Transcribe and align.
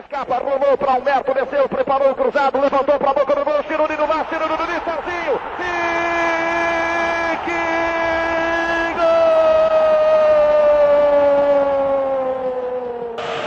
escapa, 0.00 0.38
rolou 0.38 0.76
para 0.76 0.92
Alberto, 0.94 1.34
desceu, 1.34 1.68
preparou 1.68 2.10
o 2.10 2.14
cruzado, 2.14 2.60
levantou 2.60 2.98
para 2.98 3.10
a 3.10 3.14
boca 3.14 3.34
do 3.34 3.44
gol, 3.44 3.62
Ciruri 3.68 3.96
no 3.96 4.06
mar, 4.06 4.26
Ciruri 4.28 4.50
no 4.50 4.56
Serginho. 4.56 5.40
E 5.60 7.36
que 7.44 7.60
gol! 8.98 9.22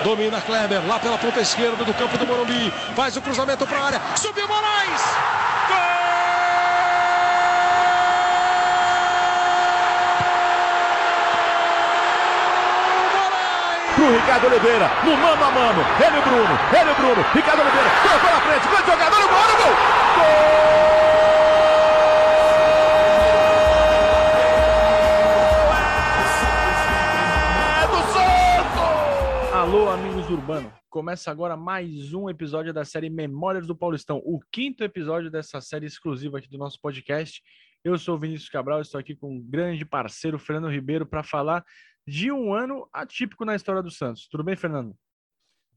Domina 0.03 0.41
Kleber, 0.41 0.87
lá 0.87 0.99
pela 0.99 1.17
ponta 1.17 1.41
esquerda 1.41 1.83
do 1.83 1.93
campo 1.93 2.17
do 2.17 2.27
Morumbi, 2.27 2.71
faz 2.95 3.17
o 3.17 3.21
cruzamento 3.21 3.65
para 3.67 3.77
a 3.77 3.85
área, 3.85 4.01
subiu 4.15 4.47
Moraes! 4.47 5.42
Pro 14.03 14.11
Ricardo 14.11 14.47
Oliveira, 14.47 14.89
no 15.05 15.15
mano 15.15 15.43
a 15.45 15.51
mano, 15.51 15.81
ele 15.97 16.17
o 16.17 16.21
Bruno, 16.23 16.59
ele 16.77 16.91
o 16.91 16.95
Bruno, 16.95 17.21
Ricardo 17.33 17.61
Oliveira, 17.61 17.89
tocou 18.03 18.31
na 18.33 18.41
frente, 18.41 18.67
grande 18.67 18.85
jogador, 18.91 19.15
o 19.15 19.27
gol, 19.29 19.37
gol! 19.63 19.75
Gol! 20.17 20.53
Alô, 29.53 29.89
amigos 29.89 30.29
urbanos. 30.29 30.71
Começa 30.89 31.31
agora 31.31 31.55
mais 31.55 32.13
um 32.13 32.29
episódio 32.29 32.73
da 32.73 32.83
série 32.83 33.09
Memórias 33.09 33.65
do 33.65 33.73
Paulistão, 33.75 34.21
o 34.25 34.41
quinto 34.51 34.83
episódio 34.83 35.31
dessa 35.31 35.61
série 35.61 35.85
exclusiva 35.85 36.39
aqui 36.39 36.49
do 36.49 36.57
nosso 36.57 36.77
podcast. 36.81 37.41
Eu 37.85 37.97
sou 37.97 38.15
o 38.15 38.19
Vinícius 38.19 38.49
Cabral, 38.49 38.81
estou 38.81 38.99
aqui 38.99 39.15
com 39.15 39.35
um 39.35 39.41
grande 39.41 39.85
parceiro, 39.85 40.37
Fernando 40.37 40.71
Ribeiro, 40.71 41.05
para 41.05 41.23
falar 41.23 41.63
de 42.07 42.31
um 42.31 42.53
ano 42.53 42.87
atípico 42.91 43.45
na 43.45 43.55
história 43.55 43.81
do 43.81 43.91
Santos. 43.91 44.27
Tudo 44.27 44.43
bem, 44.43 44.55
Fernando? 44.55 44.95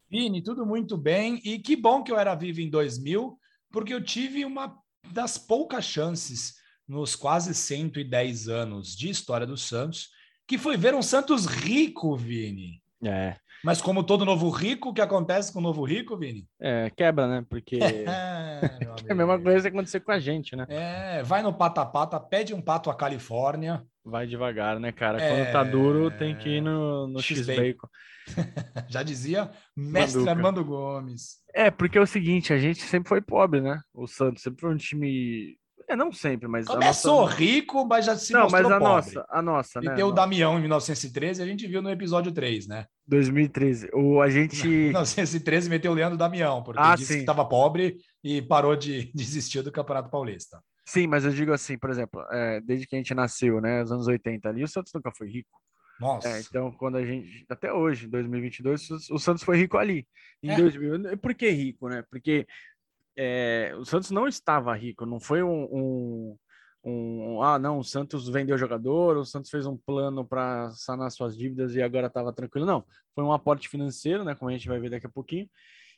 Vini, 0.08 0.42
tudo 0.42 0.64
muito 0.64 0.96
bem. 0.96 1.40
E 1.44 1.58
que 1.58 1.76
bom 1.76 2.02
que 2.02 2.12
eu 2.12 2.18
era 2.18 2.34
vivo 2.34 2.60
em 2.60 2.70
2000, 2.70 3.38
porque 3.70 3.92
eu 3.92 4.02
tive 4.02 4.45
uma 4.45 4.76
das 5.12 5.38
poucas 5.38 5.84
chances 5.84 6.54
nos 6.86 7.16
quase 7.16 7.54
110 7.54 8.48
anos 8.48 8.96
de 8.96 9.10
história 9.10 9.46
do 9.46 9.56
Santos, 9.56 10.10
que 10.46 10.56
foi 10.56 10.76
ver 10.76 10.95
um 10.95 11.02
Santos 11.02 11.46
rico, 11.46 12.16
Vini. 12.16 12.80
É. 13.04 13.36
Mas 13.64 13.82
como 13.82 14.04
todo 14.04 14.24
novo 14.24 14.48
rico, 14.48 14.90
o 14.90 14.95
que 14.95 15.01
acontece 15.01 15.52
com 15.52 15.58
o 15.58 15.62
novo 15.62 15.84
rico, 15.84 16.16
Vini? 16.16 16.46
É, 16.60 16.90
quebra, 16.90 17.26
né? 17.26 17.46
Porque 17.48 17.79
é, 17.82 18.04
é 19.08 19.12
a 19.12 19.14
mesma 19.14 19.40
coisa 19.40 19.68
que 19.68 19.76
acontecer 19.76 20.01
com 20.01 20.12
a 20.12 20.20
gente, 20.20 20.54
né? 20.54 20.66
É, 20.68 21.23
vai 21.23 21.42
no 21.42 21.52
pata-pata, 21.52 22.20
pede 22.20 22.54
um 22.54 22.62
pato 22.62 22.90
à 22.90 22.95
Califórnia. 22.95 23.84
Vai 24.09 24.26
devagar, 24.26 24.79
né, 24.79 24.93
cara? 24.93 25.21
É... 25.21 25.29
Quando 25.29 25.52
tá 25.52 25.65
duro, 25.65 26.10
tem 26.12 26.37
que 26.37 26.49
ir 26.49 26.60
no, 26.60 27.09
no 27.09 27.21
X-Bacon. 27.21 27.88
Já 28.88 29.02
dizia 29.02 29.51
mestre 29.76 30.21
Manduca. 30.21 30.30
Armando 30.30 30.65
Gomes. 30.65 31.38
É, 31.52 31.71
porque 31.71 31.98
é 31.98 32.01
o 32.01 32.07
seguinte, 32.07 32.52
a 32.52 32.59
gente 32.59 32.82
sempre 32.82 33.09
foi 33.09 33.21
pobre, 33.21 33.60
né? 33.60 33.80
O 33.93 34.07
Santos 34.07 34.43
sempre 34.43 34.60
foi 34.60 34.73
um 34.73 34.76
time 34.76 35.59
é, 35.88 35.95
não 35.95 36.13
sempre, 36.13 36.48
mas. 36.48 36.66
Começou 36.66 37.23
nossa... 37.23 37.37
rico, 37.37 37.87
mas 37.87 38.04
já 38.04 38.16
se 38.16 38.32
não, 38.32 38.43
mostrou 38.43 38.63
mas 38.63 38.73
a 38.73 38.79
pobre. 38.79 38.95
nossa, 38.95 39.26
a 39.30 39.43
nossa, 39.43 39.80
e 39.80 39.87
né? 39.87 39.95
tem 39.95 40.04
o 40.04 40.10
Damião 40.10 40.59
em 40.59 40.63
1913, 40.63 41.43
a 41.43 41.46
gente 41.46 41.66
viu 41.66 41.80
no 41.80 41.91
episódio 41.91 42.32
3, 42.32 42.66
né? 42.66 42.87
2013. 43.07 43.91
O, 43.95 44.20
a 44.20 44.29
gente. 44.29 44.66
1913 44.66 45.70
meteu 45.70 45.93
o 45.93 45.95
Leandro 45.95 46.18
Damião, 46.18 46.63
porque 46.63 46.80
ah, 46.82 46.96
disse 46.96 47.09
sim. 47.09 47.15
que 47.15 47.20
estava 47.20 47.45
pobre 47.45 47.96
e 48.23 48.43
parou 48.43 48.74
de 48.74 49.10
desistir 49.15 49.63
do 49.63 49.70
Campeonato 49.70 50.10
Paulista. 50.10 50.60
Sim, 50.87 51.09
mas 51.09 51.24
eu 51.24 51.32
digo 51.32 51.52
assim, 51.52 51.76
por 51.76 51.90
exemplo, 51.90 52.23
é, 52.30 52.60
desde 52.60 52.87
que 52.87 52.95
a 52.95 52.98
gente 52.98 53.12
nasceu, 53.12 53.60
né, 53.60 53.80
nos 53.80 53.90
anos 53.90 54.06
80 54.06 54.48
ali, 54.48 54.62
o 54.62 54.68
Santos 54.68 54.92
nunca 54.95 55.10
foi 55.10 55.29
rico. 55.29 55.51
Nossa. 55.98 56.29
É, 56.29 56.40
então, 56.40 56.70
quando 56.73 56.96
a 56.96 57.04
gente, 57.04 57.45
até 57.48 57.73
hoje, 57.73 58.06
2022, 58.06 59.10
o 59.10 59.18
Santos 59.18 59.42
foi 59.42 59.57
rico 59.57 59.76
ali. 59.79 60.07
Em 60.42 60.51
é. 60.51 60.57
2000, 60.57 61.18
por 61.18 61.34
que 61.34 61.51
rico, 61.51 61.88
né? 61.88 62.04
Porque 62.09 62.46
é, 63.16 63.74
o 63.76 63.84
Santos 63.84 64.10
não 64.10 64.28
estava 64.28 64.75
rico, 64.76 65.06
não 65.06 65.19
foi 65.19 65.42
um, 65.42 65.64
um, 65.72 66.38
um, 66.84 67.42
ah, 67.42 67.59
não, 67.59 67.78
o 67.78 67.84
Santos 67.84 68.28
vendeu 68.28 68.56
jogador, 68.56 69.16
o 69.16 69.24
Santos 69.24 69.50
fez 69.50 69.66
um 69.66 69.76
plano 69.76 70.24
para 70.24 70.70
sanar 70.70 71.10
suas 71.10 71.36
dívidas 71.36 71.74
e 71.74 71.82
agora 71.82 72.06
estava 72.06 72.32
tranquilo. 72.32 72.66
Não, 72.66 72.84
foi 73.14 73.24
um 73.24 73.32
aporte 73.32 73.68
financeiro, 73.68 74.22
né, 74.22 74.36
como 74.36 74.50
a 74.50 74.53
gente 74.53 74.68
vai 74.68 74.78
ver 74.78 74.91
daqui 74.91 75.06
a 75.06 75.10
pouquinho. 75.10 75.48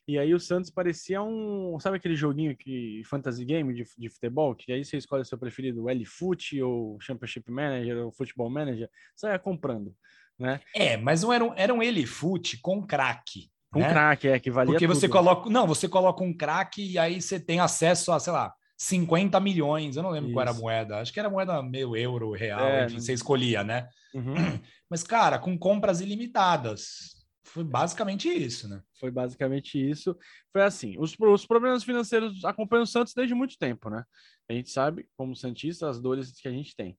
E 0.08 0.18
aí 0.18 0.32
o 0.32 0.40
Santos 0.40 0.70
parecia 0.70 1.22
um, 1.22 1.78
sabe 1.78 1.98
aquele 1.98 2.16
joguinho 2.16 2.56
que 2.56 3.02
fantasy 3.04 3.44
game 3.44 3.74
de, 3.74 3.84
de 3.98 4.08
futebol, 4.08 4.54
que 4.54 4.72
aí 4.72 4.82
você 4.82 4.96
escolhe 4.96 5.20
o 5.20 5.24
seu 5.24 5.36
preferido, 5.36 5.82
o 5.82 5.90
L-Foot 5.90 6.62
ou 6.62 6.98
Championship 6.98 7.50
Manager 7.50 8.06
ou 8.06 8.10
Football 8.10 8.48
Manager, 8.48 8.88
você 9.14 9.26
ia 9.26 9.38
comprando, 9.38 9.94
né? 10.38 10.62
É, 10.74 10.96
mas 10.96 11.22
não 11.22 11.30
era 11.30 11.44
um, 11.44 11.52
era 11.54 11.74
um 11.74 11.82
L-Foot 11.82 12.58
com 12.62 12.82
craque. 12.86 13.50
Um 13.76 13.80
né? 13.80 13.90
craque, 13.90 14.28
é, 14.28 14.40
que 14.40 14.50
valia 14.50 14.72
Porque 14.72 14.86
tudo. 14.86 14.98
você 14.98 15.06
coloca, 15.10 15.50
não, 15.50 15.66
você 15.66 15.86
coloca 15.86 16.24
um 16.24 16.34
craque 16.34 16.92
e 16.92 16.98
aí 16.98 17.20
você 17.20 17.38
tem 17.38 17.60
acesso 17.60 18.10
a, 18.10 18.18
sei 18.18 18.32
lá, 18.32 18.54
50 18.78 19.38
milhões, 19.40 19.94
eu 19.94 20.02
não 20.02 20.08
lembro 20.08 20.30
Isso. 20.30 20.34
qual 20.34 20.42
era 20.42 20.52
a 20.52 20.58
moeda, 20.58 21.00
acho 21.00 21.12
que 21.12 21.20
era 21.20 21.28
moeda 21.28 21.62
meio 21.62 21.94
euro, 21.94 22.32
real, 22.32 22.66
é, 22.66 22.86
enfim, 22.86 22.98
você 22.98 23.12
escolhia, 23.12 23.62
né? 23.62 23.88
Uhum. 24.14 24.32
Mas, 24.88 25.02
cara, 25.02 25.38
com 25.38 25.58
compras 25.58 26.00
ilimitadas. 26.00 27.17
Foi 27.48 27.64
basicamente 27.64 28.28
isso, 28.28 28.68
né? 28.68 28.82
Foi 29.00 29.10
basicamente 29.10 29.78
isso. 29.78 30.16
Foi 30.52 30.62
assim, 30.62 30.96
os, 30.98 31.16
os 31.18 31.46
problemas 31.46 31.82
financeiros 31.82 32.44
acompanham 32.44 32.84
o 32.84 32.86
Santos 32.86 33.14
desde 33.14 33.34
muito 33.34 33.58
tempo, 33.58 33.88
né? 33.88 34.04
A 34.48 34.52
gente 34.52 34.70
sabe, 34.70 35.08
como 35.16 35.34
Santista, 35.34 35.88
as 35.88 36.00
dores 36.00 36.32
que 36.32 36.48
a 36.48 36.52
gente 36.52 36.76
tem. 36.76 36.96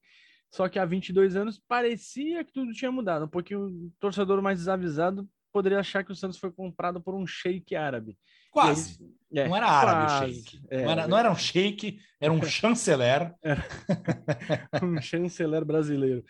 Só 0.52 0.68
que 0.68 0.78
há 0.78 0.84
22 0.84 1.36
anos 1.36 1.60
parecia 1.68 2.44
que 2.44 2.52
tudo 2.52 2.72
tinha 2.72 2.90
mudado. 2.90 3.28
Pouquinho 3.28 3.66
o 3.66 3.92
torcedor 4.00 4.42
mais 4.42 4.58
desavisado 4.58 5.28
poderia 5.52 5.78
achar 5.78 6.04
que 6.04 6.12
o 6.12 6.16
Santos 6.16 6.38
foi 6.38 6.50
comprado 6.50 7.00
por 7.00 7.14
um 7.14 7.26
sheik 7.26 7.74
árabe. 7.76 8.18
Quase. 8.50 8.98
é, 9.32 9.46
não 9.46 9.56
era 9.56 9.66
árabe 9.66 10.06
quase, 10.06 10.24
o 10.24 10.34
sheik. 10.34 10.62
É, 10.68 10.84
não, 10.84 10.90
era, 10.90 11.08
não 11.08 11.18
era 11.18 11.30
um 11.30 11.36
sheik, 11.36 12.00
era 12.20 12.32
um 12.32 12.42
chanceler. 12.42 13.34
Era 13.42 13.64
um 14.82 15.00
chanceler 15.00 15.64
brasileiro. 15.64 16.24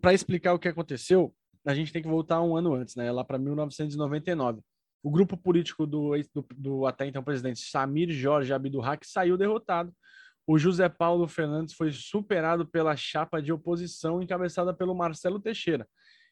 Para 0.00 0.14
explicar 0.14 0.54
o 0.54 0.58
que 0.60 0.68
aconteceu, 0.68 1.34
a 1.66 1.74
gente 1.74 1.92
tem 1.92 2.02
que 2.02 2.08
voltar 2.08 2.40
um 2.40 2.56
ano 2.56 2.74
antes, 2.74 2.94
né? 2.94 3.10
Lá 3.10 3.24
para 3.24 3.38
1999. 3.38 4.60
O 5.02 5.10
grupo 5.10 5.36
político 5.36 5.86
do, 5.86 6.12
do, 6.34 6.46
do, 6.56 6.86
até 6.86 7.06
então 7.06 7.22
presidente 7.22 7.60
Samir 7.60 8.10
Jorge 8.10 8.52
Abdurrak 8.52 9.06
saiu 9.06 9.36
derrotado. 9.36 9.92
O 10.46 10.58
José 10.58 10.88
Paulo 10.88 11.26
Fernandes 11.26 11.74
foi 11.74 11.92
superado 11.92 12.66
pela 12.66 12.96
chapa 12.96 13.42
de 13.42 13.52
oposição 13.52 14.22
encabeçada 14.22 14.72
pelo 14.72 14.94
Marcelo 14.94 15.40
Teixeira. 15.40 15.88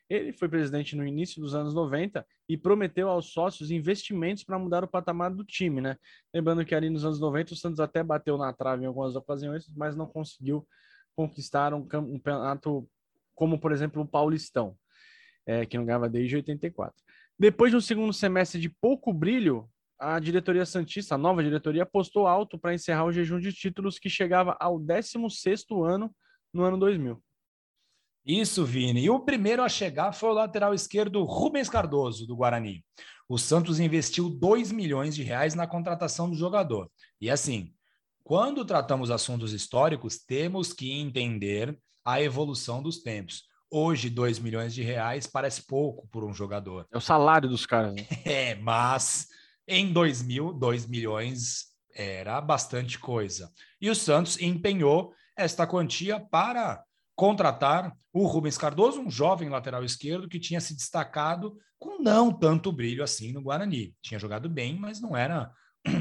Ele 0.08 0.32
foi 0.32 0.48
presidente 0.48 0.94
no 0.94 1.06
início 1.06 1.40
dos 1.40 1.54
anos 1.54 1.74
90 1.74 2.24
e 2.48 2.56
prometeu 2.56 3.08
aos 3.08 3.32
sócios 3.32 3.70
investimentos 3.70 4.44
para 4.44 4.58
mudar 4.58 4.84
o 4.84 4.88
patamar 4.88 5.32
do 5.32 5.42
time, 5.42 5.80
né? 5.80 5.96
Lembrando 6.32 6.64
que 6.64 6.74
ali 6.74 6.90
nos 6.90 7.04
anos 7.04 7.18
90 7.18 7.54
o 7.54 7.56
Santos 7.56 7.80
até 7.80 8.02
bateu 8.02 8.36
na 8.36 8.52
trave 8.52 8.84
em 8.84 8.86
algumas 8.86 9.16
ocasiões, 9.16 9.66
mas 9.74 9.96
não 9.96 10.06
conseguiu 10.06 10.66
conquistar 11.16 11.72
um, 11.72 11.86
campeonato 11.86 12.88
como, 13.34 13.58
por 13.58 13.72
exemplo, 13.72 14.02
o 14.02 14.06
Paulistão, 14.06 14.76
é, 15.46 15.66
que 15.66 15.76
não 15.76 15.84
ganhava 15.84 16.08
desde 16.08 16.36
84. 16.36 16.94
Depois 17.38 17.70
de 17.70 17.76
um 17.76 17.80
segundo 17.80 18.12
semestre 18.12 18.60
de 18.60 18.68
pouco 18.68 19.12
brilho, 19.12 19.68
a 19.98 20.18
diretoria 20.18 20.66
Santista, 20.66 21.14
a 21.14 21.18
nova 21.18 21.42
diretoria, 21.42 21.82
apostou 21.82 22.26
alto 22.26 22.58
para 22.58 22.74
encerrar 22.74 23.04
o 23.04 23.12
jejum 23.12 23.38
de 23.38 23.52
títulos 23.52 23.98
que 23.98 24.08
chegava 24.08 24.56
ao 24.60 24.78
16º 24.78 25.84
ano 25.84 26.14
no 26.52 26.62
ano 26.62 26.78
2000. 26.78 27.22
Isso, 28.24 28.64
Vini. 28.64 29.02
E 29.02 29.10
o 29.10 29.20
primeiro 29.20 29.62
a 29.62 29.68
chegar 29.68 30.12
foi 30.12 30.30
o 30.30 30.34
lateral 30.34 30.72
esquerdo 30.72 31.22
Rubens 31.24 31.68
Cardoso, 31.68 32.26
do 32.26 32.36
Guarani. 32.36 32.84
O 33.28 33.38
Santos 33.38 33.80
investiu 33.80 34.30
2 34.30 34.72
milhões 34.72 35.14
de 35.14 35.22
reais 35.22 35.54
na 35.54 35.66
contratação 35.66 36.30
do 36.30 36.36
jogador. 36.36 36.90
E 37.20 37.30
assim, 37.30 37.74
quando 38.22 38.64
tratamos 38.64 39.10
assuntos 39.10 39.52
históricos, 39.52 40.18
temos 40.18 40.72
que 40.72 40.92
entender 40.92 41.78
a 42.04 42.22
evolução 42.22 42.82
dos 42.82 43.02
tempos. 43.02 43.44
Hoje, 43.76 44.08
2 44.08 44.38
milhões 44.38 44.72
de 44.72 44.82
reais 44.82 45.26
parece 45.26 45.66
pouco 45.66 46.06
por 46.06 46.22
um 46.22 46.32
jogador. 46.32 46.86
É 46.92 46.96
o 46.96 47.00
salário 47.00 47.48
dos 47.48 47.66
caras. 47.66 47.92
Né? 47.92 48.06
É, 48.24 48.54
mas 48.54 49.26
em 49.66 49.92
2000, 49.92 50.52
2 50.52 50.86
milhões 50.86 51.64
era 51.92 52.40
bastante 52.40 53.00
coisa. 53.00 53.50
E 53.80 53.90
o 53.90 53.94
Santos 53.96 54.40
empenhou 54.40 55.12
esta 55.36 55.66
quantia 55.66 56.20
para 56.20 56.84
contratar 57.16 57.92
o 58.12 58.28
Rubens 58.28 58.56
Cardoso, 58.56 59.00
um 59.00 59.10
jovem 59.10 59.48
lateral 59.48 59.82
esquerdo 59.82 60.28
que 60.28 60.38
tinha 60.38 60.60
se 60.60 60.76
destacado 60.76 61.58
com 61.76 62.00
não 62.00 62.32
tanto 62.32 62.70
brilho 62.70 63.02
assim 63.02 63.32
no 63.32 63.42
Guarani. 63.42 63.92
Tinha 64.00 64.20
jogado 64.20 64.48
bem, 64.48 64.78
mas 64.78 65.00
não 65.00 65.16
era 65.16 65.50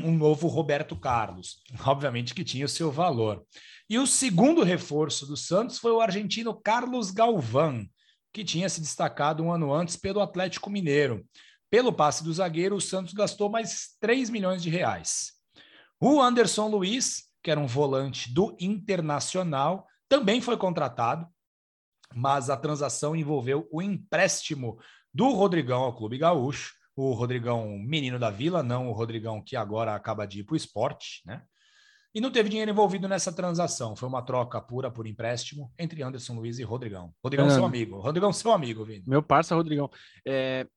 um 0.03 0.15
novo 0.17 0.47
Roberto 0.47 0.95
Carlos. 0.95 1.61
Obviamente 1.85 2.33
que 2.33 2.43
tinha 2.43 2.65
o 2.65 2.69
seu 2.69 2.91
valor. 2.91 3.45
E 3.89 3.97
o 3.99 4.07
segundo 4.07 4.63
reforço 4.63 5.25
do 5.25 5.35
Santos 5.35 5.77
foi 5.77 5.91
o 5.91 6.01
argentino 6.01 6.53
Carlos 6.53 7.11
Galvão, 7.11 7.85
que 8.31 8.43
tinha 8.43 8.69
se 8.69 8.81
destacado 8.81 9.43
um 9.43 9.51
ano 9.51 9.73
antes 9.73 9.95
pelo 9.95 10.21
Atlético 10.21 10.69
Mineiro. 10.69 11.25
Pelo 11.69 11.91
passe 11.91 12.23
do 12.23 12.33
zagueiro, 12.33 12.75
o 12.75 12.81
Santos 12.81 13.13
gastou 13.13 13.49
mais 13.49 13.95
3 13.99 14.29
milhões 14.29 14.61
de 14.61 14.69
reais. 14.69 15.33
O 15.99 16.21
Anderson 16.21 16.67
Luiz, 16.67 17.23
que 17.41 17.51
era 17.51 17.59
um 17.59 17.67
volante 17.67 18.33
do 18.33 18.55
Internacional, 18.59 19.87
também 20.07 20.41
foi 20.41 20.57
contratado, 20.57 21.27
mas 22.13 22.49
a 22.49 22.57
transação 22.57 23.15
envolveu 23.15 23.67
o 23.71 23.81
empréstimo 23.81 24.77
do 25.13 25.29
Rodrigão 25.29 25.81
ao 25.81 25.95
Clube 25.95 26.17
Gaúcho. 26.17 26.73
O 26.95 27.13
Rodrigão 27.13 27.77
menino 27.79 28.19
da 28.19 28.29
vila, 28.29 28.61
não 28.61 28.89
o 28.89 28.93
Rodrigão 28.93 29.41
que 29.41 29.55
agora 29.55 29.95
acaba 29.95 30.25
de 30.25 30.39
ir 30.39 30.43
para 30.43 30.53
o 30.53 30.57
esporte, 30.57 31.21
né? 31.25 31.43
E 32.15 32.21
não 32.21 32.31
teve 32.31 32.47
dinheiro 32.47 32.69
envolvido 32.69 33.07
nessa 33.07 33.33
transação. 33.33 33.95
Foi 33.95 34.07
uma 34.07 34.21
troca 34.21 34.61
pura 34.61 34.91
por 34.91 35.07
empréstimo 35.07 35.73
entre 35.79 36.03
Anderson 36.03 36.35
Luiz 36.35 36.59
e 36.59 36.63
Rodrigão. 36.63 37.11
Rodrigão, 37.23 37.49
seu 37.49 37.65
amigo. 37.65 37.99
Rodrigão, 37.99 38.31
seu 38.31 38.51
amigo, 38.51 38.85
Vini. 38.85 39.03
Meu 39.07 39.23
parça, 39.23 39.55
Rodrigão. 39.55 39.89
É, 40.23 40.67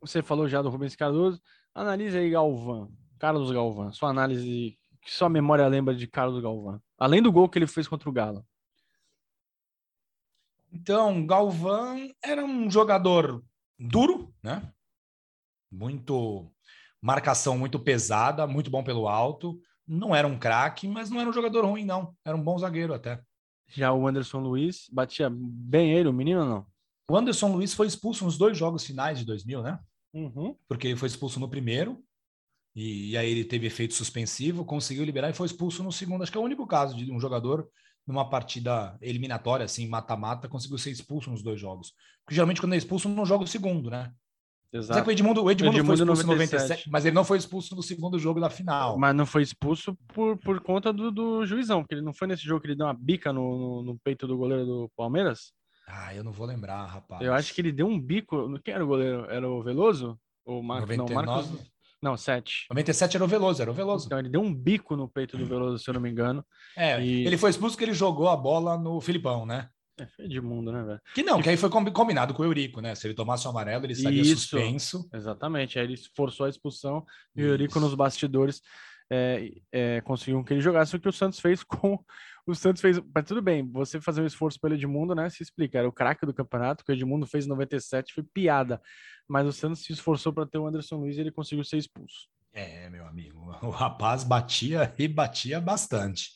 você 0.00 0.22
falou 0.22 0.48
já 0.48 0.62
do 0.62 0.70
Rubens 0.70 0.96
Cardoso. 0.96 1.42
Analise 1.74 2.16
aí, 2.16 2.30
Galvão. 2.30 2.90
Carlos 3.18 3.50
Galvão. 3.50 3.92
Sua 3.92 4.08
análise, 4.08 4.78
que 5.02 5.12
sua 5.12 5.28
memória 5.28 5.68
lembra 5.68 5.94
de 5.94 6.06
Carlos 6.06 6.42
Galvão. 6.42 6.80
Além 6.96 7.20
do 7.20 7.30
gol 7.30 7.50
que 7.50 7.58
ele 7.58 7.66
fez 7.66 7.86
contra 7.86 8.08
o 8.08 8.12
Galo. 8.12 8.42
Então, 10.72 11.26
Galvão 11.26 12.10
era 12.24 12.42
um 12.42 12.70
jogador 12.70 13.44
duro, 13.78 14.34
né? 14.42 14.72
Muito 15.70 16.50
marcação 17.00 17.56
muito 17.56 17.78
pesada, 17.78 18.46
muito 18.46 18.70
bom 18.70 18.82
pelo 18.82 19.08
alto. 19.08 19.60
Não 19.86 20.14
era 20.14 20.26
um 20.26 20.38
craque, 20.38 20.86
mas 20.86 21.10
não 21.10 21.20
era 21.20 21.30
um 21.30 21.32
jogador 21.32 21.64
ruim, 21.64 21.84
não. 21.84 22.14
Era 22.24 22.36
um 22.36 22.42
bom 22.42 22.58
zagueiro 22.58 22.92
até. 22.92 23.20
Já 23.68 23.92
o 23.92 24.06
Anderson 24.06 24.40
Luiz 24.40 24.88
batia 24.90 25.30
bem 25.30 25.92
ele, 25.92 26.08
o 26.08 26.12
menino 26.12 26.40
ou 26.40 26.46
não? 26.46 26.66
O 27.10 27.16
Anderson 27.16 27.52
Luiz 27.52 27.72
foi 27.72 27.86
expulso 27.86 28.24
nos 28.24 28.36
dois 28.36 28.56
jogos 28.56 28.84
finais 28.84 29.18
de 29.18 29.24
2000, 29.24 29.62
né? 29.62 29.78
Uhum. 30.12 30.56
Porque 30.68 30.88
ele 30.88 30.96
foi 30.96 31.08
expulso 31.08 31.38
no 31.38 31.48
primeiro 31.48 32.02
e, 32.74 33.10
e, 33.10 33.16
aí 33.16 33.30
ele 33.30 33.44
teve 33.44 33.66
efeito 33.66 33.94
suspensivo, 33.94 34.64
conseguiu 34.64 35.04
liberar 35.04 35.30
e 35.30 35.34
foi 35.34 35.46
expulso 35.46 35.82
no 35.82 35.92
segundo. 35.92 36.22
Acho 36.22 36.32
que 36.32 36.38
é 36.38 36.40
o 36.40 36.44
único 36.44 36.66
caso 36.66 36.96
de 36.96 37.10
um 37.10 37.20
jogador 37.20 37.68
numa 38.06 38.28
partida 38.28 38.96
eliminatória, 39.02 39.64
assim, 39.64 39.86
mata-mata, 39.86 40.48
conseguiu 40.48 40.78
ser 40.78 40.90
expulso 40.90 41.30
nos 41.30 41.42
dois 41.42 41.60
jogos. 41.60 41.92
Porque 42.24 42.34
geralmente 42.34 42.60
quando 42.60 42.74
é 42.74 42.76
expulso 42.76 43.08
não 43.08 43.26
joga 43.26 43.44
o 43.44 43.48
segundo, 43.48 43.90
né? 43.90 44.12
Exato. 44.72 45.08
o 45.08 45.12
Edmundo, 45.12 45.42
o 45.44 45.50
Edmundo, 45.50 45.78
Edmundo 45.78 45.86
foi 45.86 45.94
expulso 45.94 46.26
97. 46.26 46.54
em 46.54 46.58
97, 46.58 46.90
mas 46.90 47.04
ele 47.06 47.14
não 47.14 47.24
foi 47.24 47.38
expulso 47.38 47.74
no 47.74 47.82
segundo 47.82 48.18
jogo 48.18 48.40
da 48.40 48.50
final. 48.50 48.98
Mas 48.98 49.14
não 49.14 49.24
foi 49.24 49.42
expulso 49.42 49.96
por, 50.08 50.36
por 50.38 50.60
conta 50.60 50.92
do, 50.92 51.10
do 51.10 51.46
juizão, 51.46 51.82
porque 51.82 51.94
ele 51.94 52.02
não 52.02 52.12
foi 52.12 52.28
nesse 52.28 52.42
jogo 52.42 52.60
que 52.60 52.66
ele 52.66 52.76
deu 52.76 52.86
uma 52.86 52.94
bica 52.94 53.32
no, 53.32 53.58
no, 53.58 53.82
no 53.82 53.98
peito 53.98 54.26
do 54.26 54.36
goleiro 54.36 54.66
do 54.66 54.90
Palmeiras. 54.96 55.52
Ah, 55.86 56.14
eu 56.14 56.22
não 56.22 56.32
vou 56.32 56.46
lembrar, 56.46 56.84
rapaz. 56.84 57.22
Eu 57.22 57.32
acho 57.32 57.54
que 57.54 57.60
ele 57.62 57.72
deu 57.72 57.86
um 57.86 57.98
bico. 57.98 58.60
Quem 58.62 58.74
era 58.74 58.84
o 58.84 58.88
goleiro? 58.88 59.24
Era 59.30 59.48
o 59.48 59.62
Veloso? 59.62 60.18
O 60.44 60.62
Mar... 60.62 60.80
99? 60.82 61.14
Não, 61.14 61.34
Marcos. 61.34 61.70
Não, 62.00 62.16
7. 62.16 62.66
97 62.70 63.16
era 63.16 63.24
o 63.24 63.28
Veloso, 63.28 63.62
era 63.62 63.70
o 63.70 63.74
Veloso. 63.74 64.06
Então 64.06 64.18
ele 64.18 64.28
deu 64.28 64.40
um 64.40 64.54
bico 64.54 64.94
no 64.96 65.08
peito 65.08 65.36
do 65.36 65.46
Veloso, 65.46 65.82
se 65.82 65.88
eu 65.88 65.94
não 65.94 66.00
me 66.00 66.10
engano. 66.10 66.44
É, 66.76 67.02
E- 67.02 67.26
ele 67.26 67.36
foi 67.36 67.50
expulso 67.50 67.74
porque 67.74 67.84
ele 67.86 67.94
jogou 67.94 68.28
a 68.28 68.36
bola 68.36 68.76
no 68.78 69.00
Filipão, 69.00 69.44
né? 69.44 69.68
É 69.98 70.06
feio 70.06 70.28
de 70.28 70.40
mundo, 70.40 70.70
né, 70.72 70.82
velho? 70.82 71.00
Que 71.14 71.22
não, 71.22 71.42
que 71.42 71.48
aí 71.48 71.56
foi 71.56 71.68
combi- 71.68 71.90
combinado 71.90 72.32
com 72.34 72.42
o 72.42 72.46
Eurico, 72.46 72.80
né? 72.80 72.94
Se 72.94 73.06
ele 73.06 73.14
tomasse 73.14 73.46
o 73.46 73.50
amarelo, 73.50 73.84
ele 73.84 73.92
estaria 73.92 74.22
Isso. 74.22 74.36
suspenso. 74.42 75.08
Exatamente. 75.12 75.78
Aí 75.78 75.84
ele 75.86 75.96
forçou 76.16 76.46
a 76.46 76.48
expulsão 76.48 77.04
e 77.34 77.42
o. 77.42 77.46
Eurico 77.48 77.80
nos 77.80 77.94
bastidores 77.94 78.62
é, 79.10 79.50
é, 79.72 80.00
conseguiu 80.02 80.44
que 80.44 80.52
ele 80.54 80.60
jogasse 80.60 80.94
o 80.94 81.00
que 81.00 81.08
o 81.08 81.12
Santos 81.12 81.40
fez 81.40 81.62
com. 81.64 81.98
O 82.46 82.54
Santos 82.54 82.80
fez. 82.80 83.00
Mas 83.14 83.24
tudo 83.26 83.42
bem, 83.42 83.68
você 83.70 84.00
fazer 84.00 84.22
um 84.22 84.26
esforço 84.26 84.58
pelo 84.60 84.74
Edmundo, 84.74 85.14
né? 85.14 85.28
Se 85.30 85.42
explica. 85.42 85.78
Era 85.78 85.88
o 85.88 85.92
craque 85.92 86.24
do 86.24 86.32
campeonato, 86.32 86.84
que 86.84 86.92
o 86.92 86.94
Edmundo 86.94 87.26
fez 87.26 87.44
em 87.44 87.48
97, 87.48 88.14
foi 88.14 88.22
piada. 88.22 88.80
Mas 89.28 89.46
o 89.46 89.52
Santos 89.52 89.82
se 89.82 89.92
esforçou 89.92 90.32
para 90.32 90.46
ter 90.46 90.58
o 90.58 90.66
Anderson 90.66 90.96
Luiz 90.96 91.16
e 91.16 91.20
ele 91.20 91.30
conseguiu 91.32 91.64
ser 91.64 91.76
expulso. 91.76 92.28
É, 92.52 92.88
meu 92.88 93.06
amigo, 93.06 93.50
o 93.62 93.68
rapaz 93.70 94.24
batia 94.24 94.92
e 94.98 95.06
batia 95.06 95.60
bastante. 95.60 96.30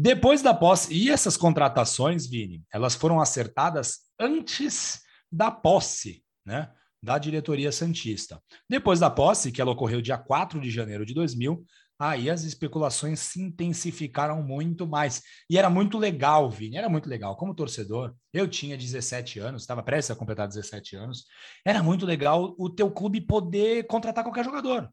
Depois 0.00 0.42
da 0.42 0.54
posse, 0.54 0.94
e 0.94 1.10
essas 1.10 1.36
contratações, 1.36 2.24
Vini, 2.24 2.62
elas 2.72 2.94
foram 2.94 3.20
acertadas 3.20 3.98
antes 4.16 5.00
da 5.30 5.50
posse, 5.50 6.22
né? 6.46 6.70
Da 7.02 7.18
diretoria 7.18 7.72
Santista. 7.72 8.40
Depois 8.70 9.00
da 9.00 9.10
posse, 9.10 9.50
que 9.50 9.60
ela 9.60 9.72
ocorreu 9.72 10.00
dia 10.00 10.16
4 10.16 10.60
de 10.60 10.70
janeiro 10.70 11.04
de 11.04 11.12
2000, 11.14 11.64
aí 11.98 12.30
as 12.30 12.44
especulações 12.44 13.18
se 13.18 13.42
intensificaram 13.42 14.40
muito 14.40 14.86
mais. 14.86 15.20
E 15.50 15.58
era 15.58 15.68
muito 15.68 15.98
legal, 15.98 16.48
Vini, 16.48 16.76
era 16.76 16.88
muito 16.88 17.08
legal. 17.08 17.36
Como 17.36 17.52
torcedor, 17.52 18.14
eu 18.32 18.46
tinha 18.46 18.76
17 18.76 19.40
anos, 19.40 19.62
estava 19.62 19.82
prestes 19.82 20.12
a 20.12 20.16
completar 20.16 20.46
17 20.46 20.94
anos, 20.94 21.24
era 21.66 21.82
muito 21.82 22.06
legal 22.06 22.54
o 22.56 22.70
teu 22.70 22.88
clube 22.88 23.20
poder 23.20 23.84
contratar 23.88 24.22
qualquer 24.22 24.44
jogador. 24.44 24.88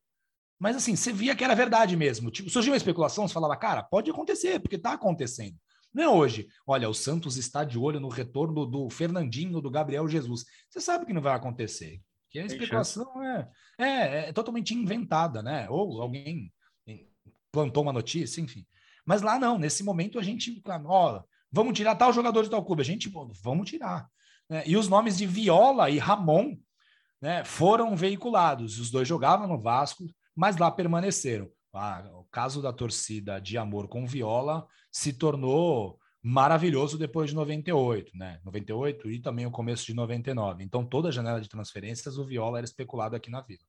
Mas 0.59 0.75
assim, 0.75 0.95
você 0.95 1.11
via 1.11 1.35
que 1.35 1.43
era 1.43 1.53
verdade 1.55 1.95
mesmo. 1.95 2.31
Tipo, 2.31 2.49
surgiu 2.49 2.71
uma 2.71 2.77
especulação, 2.77 3.27
você 3.27 3.33
falava, 3.33 3.57
cara, 3.57 3.83
pode 3.83 4.09
acontecer, 4.09 4.59
porque 4.59 4.77
tá 4.77 4.93
acontecendo. 4.93 5.57
Não 5.93 6.03
é 6.03 6.09
hoje. 6.09 6.47
Olha, 6.67 6.89
o 6.89 6.93
Santos 6.93 7.37
está 7.37 7.63
de 7.63 7.77
olho 7.77 7.99
no 7.99 8.09
retorno 8.09 8.65
do 8.65 8.89
Fernandinho, 8.89 9.61
do 9.61 9.69
Gabriel 9.69 10.07
Jesus. 10.07 10.45
Você 10.69 10.81
sabe 10.81 11.05
que 11.05 11.13
não 11.13 11.21
vai 11.21 11.33
acontecer. 11.33 12.01
Que 12.29 12.39
a 12.39 12.45
especulação 12.45 13.23
é, 13.23 13.47
é, 13.79 14.29
é 14.29 14.33
totalmente 14.33 14.73
inventada, 14.73 15.41
né? 15.41 15.67
Ou 15.69 16.01
alguém 16.01 16.51
plantou 17.49 17.83
uma 17.83 17.93
notícia, 17.93 18.41
enfim. 18.41 18.65
Mas 19.05 19.21
lá 19.21 19.39
não, 19.39 19.57
nesse 19.57 19.83
momento 19.83 20.19
a 20.19 20.23
gente, 20.23 20.61
ó, 20.85 21.23
vamos 21.49 21.73
tirar 21.77 21.95
tal 21.95 22.11
jogador 22.11 22.43
de 22.43 22.49
tal 22.49 22.65
clube. 22.65 22.81
A 22.81 22.85
gente, 22.85 23.09
pô, 23.09 23.31
vamos 23.41 23.69
tirar. 23.69 24.09
né? 24.49 24.63
E 24.65 24.75
os 24.75 24.89
nomes 24.89 25.17
de 25.17 25.25
Viola 25.25 25.89
e 25.89 25.97
Ramon 25.97 26.57
né, 27.21 27.45
foram 27.45 27.95
veiculados. 27.95 28.79
Os 28.79 28.91
dois 28.91 29.07
jogavam 29.07 29.47
no 29.47 29.57
Vasco, 29.57 30.05
mas 30.35 30.57
lá 30.57 30.69
permaneceram. 30.69 31.49
Ah, 31.73 32.09
o 32.13 32.23
caso 32.25 32.61
da 32.61 32.71
torcida 32.71 33.39
de 33.39 33.57
amor 33.57 33.87
com 33.87 34.05
Viola 34.05 34.65
se 34.91 35.11
tornou 35.11 35.99
maravilhoso 36.23 36.97
depois 36.97 37.29
de 37.29 37.35
98, 37.35 38.17
né? 38.17 38.39
98 38.43 39.11
e 39.11 39.19
também 39.19 39.45
o 39.45 39.51
começo 39.51 39.85
de 39.85 39.93
99. 39.93 40.63
Então, 40.63 40.85
toda 40.85 41.09
a 41.09 41.11
janela 41.11 41.39
de 41.39 41.47
transferências, 41.47 42.17
o 42.17 42.25
Viola 42.25 42.57
era 42.57 42.65
especulado 42.65 43.15
aqui 43.15 43.29
na 43.29 43.41
Vila. 43.41 43.61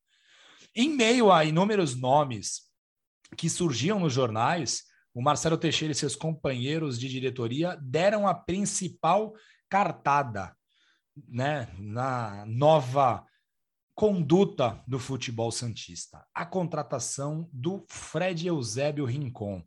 Em 0.74 0.88
meio 0.88 1.30
a 1.30 1.44
inúmeros 1.44 1.94
nomes 1.94 2.62
que 3.36 3.50
surgiam 3.50 3.98
nos 3.98 4.12
jornais, 4.12 4.84
o 5.12 5.20
Marcelo 5.20 5.58
Teixeira 5.58 5.92
e 5.92 5.94
seus 5.94 6.14
companheiros 6.14 6.98
de 6.98 7.08
diretoria 7.08 7.76
deram 7.82 8.26
a 8.26 8.34
principal 8.34 9.34
cartada, 9.68 10.54
né, 11.28 11.68
na 11.78 12.44
nova 12.46 13.24
conduta 13.96 14.84
do 14.87 14.98
futebol 14.98 15.50
santista, 15.50 16.22
a 16.34 16.44
contratação 16.44 17.48
do 17.50 17.82
Fred 17.88 18.46
Eusébio 18.46 19.06
Rincon. 19.06 19.62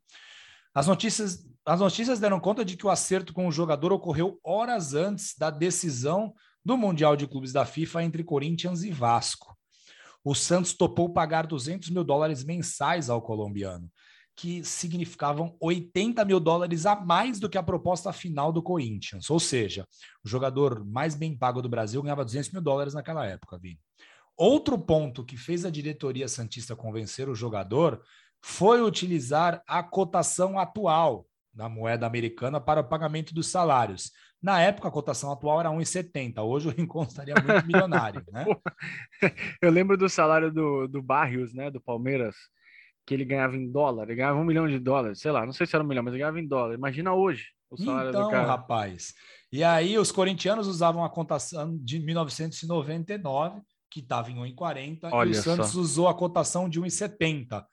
As 0.71 0.85
notícias, 0.85 1.49
as 1.65 1.79
notícias 1.79 2.19
deram 2.19 2.39
conta 2.39 2.63
de 2.63 2.77
que 2.77 2.85
o 2.85 2.91
acerto 2.91 3.33
com 3.33 3.47
o 3.47 3.51
jogador 3.51 3.91
ocorreu 3.91 4.39
horas 4.43 4.93
antes 4.93 5.35
da 5.35 5.49
decisão 5.49 6.31
do 6.63 6.77
Mundial 6.77 7.15
de 7.15 7.25
Clubes 7.25 7.51
da 7.51 7.65
FIFA 7.65 8.03
entre 8.03 8.23
Corinthians 8.23 8.83
e 8.83 8.91
Vasco. 8.91 9.57
O 10.23 10.35
Santos 10.35 10.73
topou 10.73 11.11
pagar 11.11 11.47
200 11.47 11.89
mil 11.89 12.03
dólares 12.03 12.43
mensais 12.43 13.09
ao 13.09 13.23
colombiano, 13.23 13.91
que 14.35 14.63
significavam 14.63 15.57
80 15.59 16.23
mil 16.23 16.39
dólares 16.39 16.85
a 16.85 16.95
mais 16.95 17.39
do 17.39 17.49
que 17.49 17.57
a 17.57 17.63
proposta 17.63 18.13
final 18.13 18.51
do 18.51 18.61
Corinthians. 18.61 19.27
Ou 19.31 19.39
seja, 19.39 19.87
o 20.23 20.29
jogador 20.29 20.85
mais 20.85 21.15
bem 21.15 21.35
pago 21.35 21.63
do 21.63 21.69
Brasil 21.69 22.03
ganhava 22.03 22.23
200 22.23 22.51
mil 22.51 22.61
dólares 22.61 22.93
naquela 22.93 23.25
época, 23.25 23.57
Vini. 23.57 23.79
Outro 24.41 24.79
ponto 24.79 25.25
que 25.25 25.35
fez 25.35 25.65
a 25.65 25.69
diretoria 25.69 26.29
Santista 26.29 26.73
convencer 26.73 27.27
o 27.27 27.35
jogador 27.35 28.01
foi 28.41 28.81
utilizar 28.81 29.61
a 29.67 29.83
cotação 29.83 30.57
atual 30.57 31.25
da 31.53 31.67
moeda 31.67 32.07
americana 32.07 32.61
para 32.61 32.79
o 32.79 32.87
pagamento 32.87 33.33
dos 33.33 33.47
salários. 33.47 34.11
Na 34.41 34.61
época, 34.61 34.87
a 34.87 34.91
cotação 34.91 35.29
atual 35.29 35.59
era 35.59 35.69
1,70. 35.69 36.41
Hoje 36.41 36.69
o 36.69 36.71
Rincon 36.71 37.03
estaria 37.03 37.35
muito 37.35 37.67
milionário, 37.67 38.23
né? 38.31 38.45
Eu 39.61 39.69
lembro 39.69 39.97
do 39.97 40.07
salário 40.07 40.49
do, 40.53 40.87
do 40.87 41.01
Barrios, 41.01 41.53
né? 41.53 41.69
Do 41.69 41.81
Palmeiras, 41.81 42.33
que 43.05 43.13
ele 43.13 43.25
ganhava 43.25 43.57
em 43.57 43.69
dólar. 43.69 44.03
Ele 44.05 44.15
ganhava 44.15 44.39
um 44.39 44.45
milhão 44.45 44.69
de 44.69 44.79
dólares, 44.79 45.19
sei 45.19 45.31
lá, 45.31 45.45
não 45.45 45.51
sei 45.51 45.67
se 45.67 45.75
era 45.75 45.83
um 45.83 45.87
milhão, 45.87 46.01
mas 46.03 46.13
ele 46.13 46.21
ganhava 46.21 46.39
em 46.39 46.47
dólar. 46.47 46.75
Imagina 46.75 47.13
hoje 47.13 47.47
o 47.69 47.75
salário 47.75 48.11
Então, 48.11 48.23
do 48.23 48.29
cara. 48.29 48.47
rapaz. 48.47 49.13
E 49.51 49.65
aí 49.65 49.97
os 49.97 50.13
corintianos 50.13 50.65
usavam 50.67 51.03
a 51.03 51.09
cotação 51.09 51.77
de 51.81 51.99
1999, 51.99 53.59
que 53.89 53.99
estava 54.01 54.29
em 54.31 54.35
1,40, 54.35 55.27
e 55.27 55.29
o 55.31 55.33
Santos 55.35 55.71
só. 55.71 55.79
usou 55.79 56.07
a 56.07 56.13
cotação 56.15 56.69
de 56.69 56.79
1,70. 56.81 57.63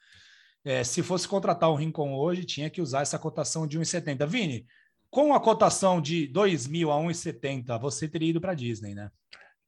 É, 0.65 0.83
se 0.83 1.03
fosse 1.03 1.29
contratar 1.29 1.71
o 1.71 1.77
Rincon 1.77 2.13
hoje, 2.15 2.45
tinha 2.45 2.69
que 2.71 2.81
usar 2.81 3.03
essa 3.03 3.19
cotação 3.19 3.67
de 3.67 3.79
1,70. 3.79 4.27
Vini, 4.27 4.67
com 5.11 5.33
a 5.35 5.41
cotação 5.41 6.01
de 6.01 6.27
2 6.27 6.67
mil 6.67 6.91
a 6.91 6.97
1,70, 6.97 7.79
você 7.81 8.09
teria 8.09 8.31
ido 8.31 8.41
para 8.41 8.55
Disney, 8.55 8.95
né? 8.95 9.11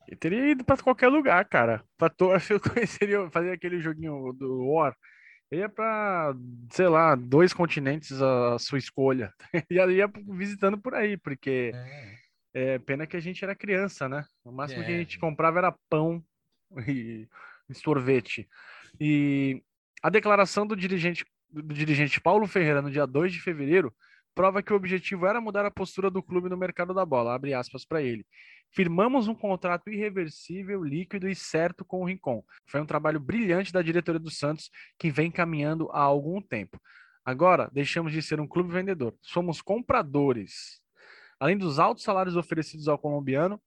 Eu 0.09 0.17
teria 0.17 0.51
ido 0.53 0.65
para 0.65 0.83
qualquer 0.83 1.09
lugar, 1.09 1.45
cara. 1.49 1.85
Pra 1.97 2.09
to... 2.09 2.31
Eu 2.51 2.59
conheceria 2.61 3.31
fazer 3.31 3.53
aquele 3.53 3.79
joguinho 3.81 4.33
do 4.33 4.67
War. 4.71 4.97
Eu 5.51 5.61
ia 5.61 5.69
para, 5.69 6.35
sei 6.73 6.89
lá, 6.89 7.15
dois 7.15 7.53
continentes 7.53 8.21
a 8.21 8.59
sua 8.59 8.79
escolha. 8.79 9.33
E 9.71 9.75
ia 9.75 10.11
visitando 10.27 10.79
por 10.79 10.95
aí, 10.95 11.17
porque 11.17 11.73
é 12.55 12.79
pena 12.81 13.07
que 13.07 13.17
a 13.17 13.21
gente 13.21 13.45
era 13.45 13.55
criança, 13.55 14.09
né? 14.09 14.25
O 14.45 14.51
máximo 14.51 14.83
que 14.83 14.91
a 14.91 14.95
É. 14.95 14.99
gente 14.99 15.19
comprava 15.19 15.59
era 15.59 15.75
pão 15.89 16.23
e 16.87 17.29
sorvete. 17.73 18.49
E 19.01 19.63
a 20.03 20.11
declaração 20.11 20.67
do 20.67 20.77
dirigente, 20.77 21.25
do 21.51 21.75
dirigente 21.75 22.21
Paulo 22.21 22.47
Ferreira 22.47 22.83
no 22.83 22.91
dia 22.91 23.07
2 23.07 23.33
de 23.33 23.41
fevereiro 23.41 23.95
prova 24.39 24.63
que 24.63 24.73
o 24.73 24.77
objetivo 24.77 25.27
era 25.27 25.41
mudar 25.41 25.67
a 25.67 25.71
postura 25.71 26.09
do 26.09 26.23
clube 26.23 26.49
no 26.49 26.57
mercado 26.57 26.95
da 26.95 27.05
bola, 27.05 27.35
abre 27.35 27.55
aspas 27.55 27.85
para 27.85 28.01
ele. 28.01 28.25
Firmamos 28.71 29.27
um 29.27 29.35
contrato 29.35 29.91
irreversível, 29.91 30.85
líquido 30.85 31.29
e 31.29 31.35
certo 31.35 31.85
com 31.85 32.03
o 32.03 32.05
Rincon. 32.05 32.45
Foi 32.65 32.81
um 32.81 32.87
trabalho 32.87 33.19
brilhante 33.19 33.73
da 33.73 33.83
diretoria 33.83 34.21
do 34.21 34.31
Santos 34.31 34.71
que 34.97 35.11
vem 35.11 35.29
caminhando 35.29 35.91
há 35.91 36.01
algum 36.01 36.41
tempo. 36.41 36.81
Agora, 37.25 37.69
deixamos 37.73 38.13
de 38.13 38.23
ser 38.23 38.41
um 38.41 38.47
clube 38.47 38.73
vendedor. 38.73 39.13
Somos 39.21 39.61
compradores. 39.61 40.81
Além 41.41 41.59
dos 41.59 41.81
altos 41.81 42.05
salários 42.05 42.37
oferecidos 42.37 42.87
ao 42.87 42.97
colombiano, 42.97 43.61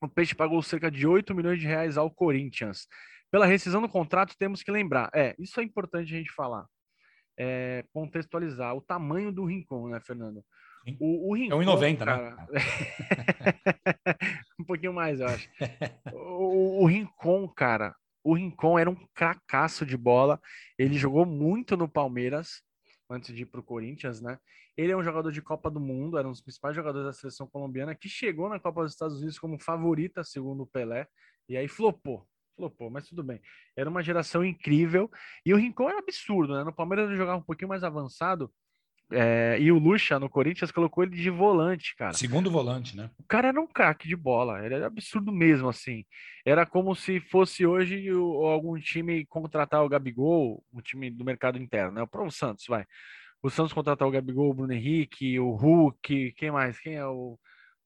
o 0.00 0.08
Peixe 0.08 0.34
pagou 0.34 0.62
cerca 0.62 0.90
de 0.90 1.06
8 1.06 1.34
milhões 1.34 1.60
de 1.60 1.66
reais 1.66 1.96
ao 1.96 2.10
Corinthians. 2.10 2.86
Pela 3.30 3.46
rescisão 3.46 3.80
do 3.80 3.88
contrato, 3.88 4.34
temos 4.38 4.62
que 4.62 4.70
lembrar. 4.70 5.10
É, 5.14 5.34
isso 5.38 5.60
é 5.60 5.62
importante 5.62 6.12
a 6.12 6.18
gente 6.18 6.32
falar. 6.32 6.66
É, 7.38 7.84
contextualizar 7.92 8.74
o 8.74 8.80
tamanho 8.80 9.30
do 9.30 9.44
Rincon, 9.44 9.88
né, 9.88 10.00
Fernando? 10.00 10.42
O, 10.98 11.30
o 11.30 11.34
Rincon, 11.34 11.62
é 11.62 11.64
1,90, 11.64 12.04
né? 12.04 12.36
um 14.58 14.64
pouquinho 14.64 14.92
mais, 14.92 15.20
eu 15.20 15.26
acho. 15.26 15.48
O, 16.12 16.82
o 16.82 16.86
Rincon, 16.86 17.46
cara, 17.48 17.94
o 18.24 18.34
Rincon 18.34 18.78
era 18.78 18.90
um 18.90 18.96
cracaço 19.14 19.84
de 19.84 19.96
bola. 19.96 20.40
Ele 20.78 20.98
jogou 20.98 21.24
muito 21.24 21.76
no 21.76 21.88
Palmeiras 21.88 22.62
antes 23.10 23.34
de 23.34 23.42
ir 23.42 23.46
para 23.46 23.60
o 23.60 23.62
Corinthians, 23.62 24.20
né? 24.20 24.38
Ele 24.76 24.92
é 24.92 24.96
um 24.96 25.02
jogador 25.02 25.32
de 25.32 25.42
Copa 25.42 25.70
do 25.70 25.80
Mundo, 25.80 26.16
era 26.16 26.26
um 26.26 26.30
dos 26.30 26.40
principais 26.40 26.74
jogadores 26.76 27.06
da 27.06 27.12
seleção 27.12 27.46
colombiana, 27.46 27.94
que 27.94 28.08
chegou 28.08 28.48
na 28.48 28.60
Copa 28.60 28.82
dos 28.82 28.92
Estados 28.92 29.18
Unidos 29.18 29.38
como 29.38 29.58
favorita, 29.58 30.22
segundo 30.22 30.62
o 30.62 30.66
Pelé, 30.66 31.08
e 31.48 31.56
aí 31.56 31.66
flopou. 31.68 32.26
Flopou, 32.56 32.90
mas 32.90 33.08
tudo 33.08 33.22
bem. 33.22 33.40
Era 33.76 33.90
uma 33.90 34.02
geração 34.02 34.44
incrível. 34.44 35.10
E 35.44 35.52
o 35.52 35.56
Rincon 35.56 35.88
era 35.88 35.98
absurdo, 35.98 36.54
né? 36.54 36.62
No 36.62 36.72
Palmeiras 36.72 37.08
ele 37.08 37.16
jogava 37.16 37.38
um 37.38 37.44
pouquinho 37.44 37.68
mais 37.68 37.82
avançado, 37.82 38.52
é, 39.10 39.58
e 39.60 39.72
o 39.72 39.78
Lucha 39.78 40.18
no 40.18 40.28
Corinthians 40.28 40.70
colocou 40.70 41.02
ele 41.02 41.16
de 41.16 41.30
volante, 41.30 41.96
cara. 41.96 42.12
Segundo 42.12 42.50
volante, 42.50 42.96
né? 42.96 43.10
O 43.18 43.24
cara 43.24 43.48
era 43.48 43.60
um 43.60 43.66
craque 43.66 44.06
de 44.06 44.16
bola, 44.16 44.58
era 44.58 44.86
absurdo 44.86 45.32
mesmo, 45.32 45.68
assim. 45.68 46.04
Era 46.44 46.64
como 46.64 46.94
se 46.94 47.20
fosse 47.20 47.66
hoje 47.66 48.12
o, 48.12 48.46
algum 48.46 48.78
time 48.78 49.26
contratar 49.26 49.84
o 49.84 49.88
Gabigol, 49.88 50.64
um 50.72 50.80
time 50.80 51.10
do 51.10 51.24
mercado 51.24 51.58
interno, 51.58 51.92
né? 51.92 52.06
O 52.12 52.30
Santos, 52.30 52.64
vai. 52.68 52.84
O 53.42 53.50
Santos 53.50 53.72
contratar 53.72 54.06
o 54.06 54.10
Gabigol, 54.10 54.50
o 54.50 54.54
Bruno 54.54 54.72
Henrique, 54.72 55.40
o 55.40 55.50
Hulk, 55.52 56.32
quem 56.32 56.50
mais? 56.50 56.78
Quem 56.78 56.94
é 56.94 57.06
o 57.06 57.38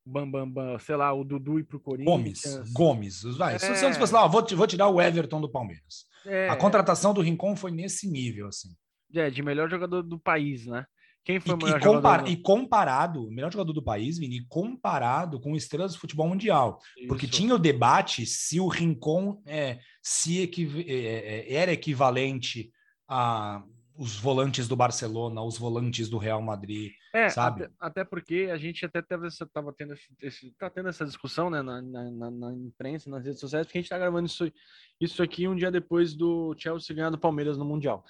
Bam 0.04 0.30
Bam 0.30 0.50
Bam, 0.50 0.78
sei 0.78 0.96
lá, 0.96 1.12
o 1.12 1.24
Dudu 1.24 1.58
ir 1.58 1.64
pro 1.64 1.80
Corinthians. 1.80 2.72
Gomes, 2.72 3.22
Gomes. 3.22 3.36
Vai. 3.36 3.54
É... 3.54 3.58
Se 3.58 3.70
o 3.70 3.76
Santos 3.76 3.96
fosse 3.96 4.12
lá, 4.12 4.24
ó, 4.24 4.28
vou, 4.28 4.44
vou 4.44 4.66
tirar 4.66 4.88
o 4.88 5.00
Everton 5.00 5.40
do 5.40 5.48
Palmeiras. 5.48 6.06
É... 6.26 6.48
A 6.48 6.56
contratação 6.56 7.14
do 7.14 7.22
Rincon 7.22 7.56
foi 7.56 7.70
nesse 7.70 8.10
nível, 8.10 8.48
assim. 8.48 8.68
É, 9.14 9.30
de 9.30 9.42
melhor 9.42 9.70
jogador 9.70 10.02
do 10.02 10.18
país, 10.18 10.66
né? 10.66 10.84
Quem 11.24 11.40
foi 11.40 11.52
e, 11.52 11.54
o 11.54 11.58
melhor 11.58 11.80
e, 11.80 11.82
jogador? 11.82 12.28
e 12.28 12.36
comparado, 12.36 13.26
o 13.26 13.30
melhor 13.30 13.50
jogador 13.50 13.72
do 13.72 13.82
país, 13.82 14.18
Vini, 14.18 14.44
comparado 14.48 15.40
com 15.40 15.56
estrelas 15.56 15.94
do 15.94 15.98
futebol 15.98 16.28
mundial. 16.28 16.80
Isso. 16.96 17.08
Porque 17.08 17.26
tinha 17.26 17.54
o 17.54 17.58
debate 17.58 18.26
se 18.26 18.60
o 18.60 18.68
Rincon 18.68 19.42
é, 19.46 19.78
se 20.02 20.42
equiv 20.42 20.84
é, 20.86 20.92
é, 20.92 21.54
era 21.54 21.72
equivalente 21.72 22.70
a 23.08 23.62
os 23.96 24.16
volantes 24.16 24.66
do 24.66 24.74
Barcelona, 24.74 25.40
os 25.42 25.56
volantes 25.56 26.08
do 26.08 26.18
Real 26.18 26.42
Madrid, 26.42 26.92
é, 27.12 27.28
sabe? 27.28 27.64
Até, 27.64 27.74
até, 27.78 28.04
porque 28.04 28.48
a 28.52 28.56
gente 28.56 28.84
até 28.84 28.98
estava 28.98 29.72
tendo, 29.72 29.92
esse, 29.94 30.08
esse, 30.20 30.50
tá 30.58 30.68
tendo 30.68 30.88
essa 30.88 31.04
discussão 31.04 31.48
né, 31.48 31.62
na, 31.62 31.80
na, 31.80 32.30
na, 32.30 32.52
imprensa, 32.52 33.08
nas 33.08 33.24
redes 33.24 33.38
sociais, 33.38 33.66
porque 33.66 33.78
a 33.78 33.80
gente 33.80 33.86
está 33.86 33.98
gravando 33.98 34.26
isso, 34.26 34.52
isso 35.00 35.22
aqui 35.22 35.46
um 35.46 35.54
dia 35.54 35.70
depois 35.70 36.12
do 36.12 36.54
Chelsea 36.58 36.94
ganhar 36.94 37.10
do 37.10 37.18
Palmeiras 37.18 37.56
no 37.56 37.64
Mundial. 37.64 38.04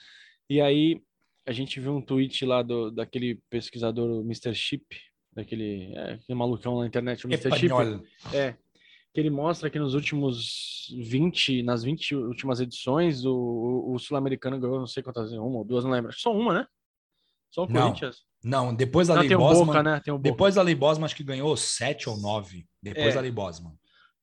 E 0.49 0.59
aí 0.59 1.03
a 1.47 1.53
gente 1.53 1.79
viu 1.81 1.95
um 1.95 2.01
tweet 2.01 2.45
lá 2.45 2.63
do, 2.63 2.91
daquele 2.91 3.41
pesquisador 3.51 4.21
Mr. 4.21 4.55
Chip, 4.55 4.85
daquele, 5.33 5.93
é, 5.95 6.35
malucão 6.35 6.81
na 6.81 6.87
internet, 6.87 7.27
o 7.27 7.29
Mr. 7.29 7.49
Espanhol. 7.49 8.05
Chip. 8.19 8.37
É, 8.37 8.57
que 9.13 9.21
ele 9.21 9.31
mostra 9.31 9.71
que 9.71 9.79
nos 9.79 9.95
últimos 9.95 10.93
20, 10.99 11.63
nas 11.63 11.85
20 11.85 12.17
últimas 12.17 12.61
edições, 12.61 13.25
o, 13.25 13.33
o, 13.33 13.95
o 13.95 13.99
Sul-Americano 13.99 14.59
ganhou 14.59 14.81
não 14.81 14.89
sei 14.89 15.03
quantas, 15.03 15.31
uma 15.33 15.59
ou 15.59 15.65
duas, 15.65 15.85
não 15.85 15.93
lembro. 15.93 16.13
Só 16.13 16.33
uma, 16.33 16.53
né? 16.55 16.67
Só 17.49 17.65
o 17.65 17.69
não, 17.69 17.83
Corinthians. 17.83 18.25
Não, 18.43 18.75
depois 18.75 19.07
da 19.09 19.21
Lei 19.21 19.29
Bosman, 19.37 19.83
né? 19.83 20.03
depois 20.21 20.57
da 20.57 20.63
Lei 20.63 20.75
Bosman 20.75 21.05
acho 21.05 21.15
que 21.15 21.23
ganhou 21.23 21.57
sete 21.57 22.09
ou 22.09 22.17
nove, 22.17 22.67
depois 22.83 23.09
é. 23.09 23.15
da 23.15 23.21
Lei 23.21 23.31
Bosman. 23.31 23.73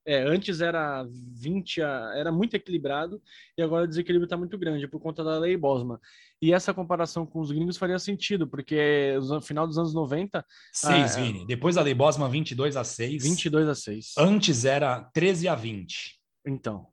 É, 0.06 0.24
antes 0.24 0.62
era 0.62 1.06
20, 1.34 1.82
a, 1.82 2.14
era 2.16 2.32
muito 2.32 2.56
equilibrado 2.56 3.22
e 3.58 3.62
agora 3.62 3.86
o 3.86 3.88
desequilíbrio 3.88 4.26
está 4.26 4.36
muito 4.36 4.58
grande 4.58 4.88
por 4.88 5.00
conta 5.00 5.24
da 5.24 5.38
lei 5.38 5.56
Bosman. 5.56 6.00
E 6.42 6.52
essa 6.54 6.74
comparação 6.74 7.26
com 7.26 7.40
os 7.40 7.52
gringos 7.52 7.78
faria 7.78 8.00
sentido, 8.00 8.48
porque 8.48 9.16
no 9.22 9.42
final 9.42 9.68
dos 9.68 9.78
anos 9.78 9.94
90. 9.94 10.44
6, 10.74 10.94
ah, 10.94 11.20
Vini. 11.20 11.46
Depois 11.46 11.76
da 11.76 11.84
lei 11.84 11.94
Bosman, 11.94 12.30
22 12.30 12.76
a 12.76 12.84
6. 12.84 13.24
22 13.24 13.68
a 13.68 13.76
6. 13.76 14.14
Antes 14.18 14.66
era 14.66 15.02
13 15.14 15.48
a 15.48 15.56
20. 15.56 16.20
Então, 16.48 16.88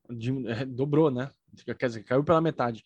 é, 0.49 0.67
dobrou, 0.67 1.11
né? 1.11 1.31
Quer 1.79 1.87
dizer, 1.87 2.05
caiu 2.05 2.23
pela 2.23 2.41
metade. 2.41 2.85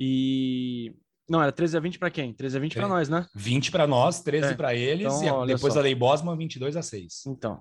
E. 0.00 0.94
Não, 1.28 1.42
era 1.42 1.52
13 1.52 1.76
a 1.76 1.80
20 1.80 1.98
para 1.98 2.10
quem? 2.10 2.32
13 2.32 2.56
a 2.56 2.60
20 2.60 2.74
para 2.74 2.88
nós, 2.88 3.08
né? 3.10 3.26
20 3.34 3.70
para 3.70 3.86
nós, 3.86 4.22
13 4.22 4.52
é. 4.52 4.54
para 4.54 4.74
eles, 4.74 5.12
então, 5.20 5.44
e 5.44 5.48
depois 5.48 5.74
só. 5.74 5.78
da 5.78 5.82
lei 5.82 5.94
Bosman, 5.94 6.38
22 6.38 6.74
a 6.74 6.80
6. 6.80 7.26
Então, 7.26 7.60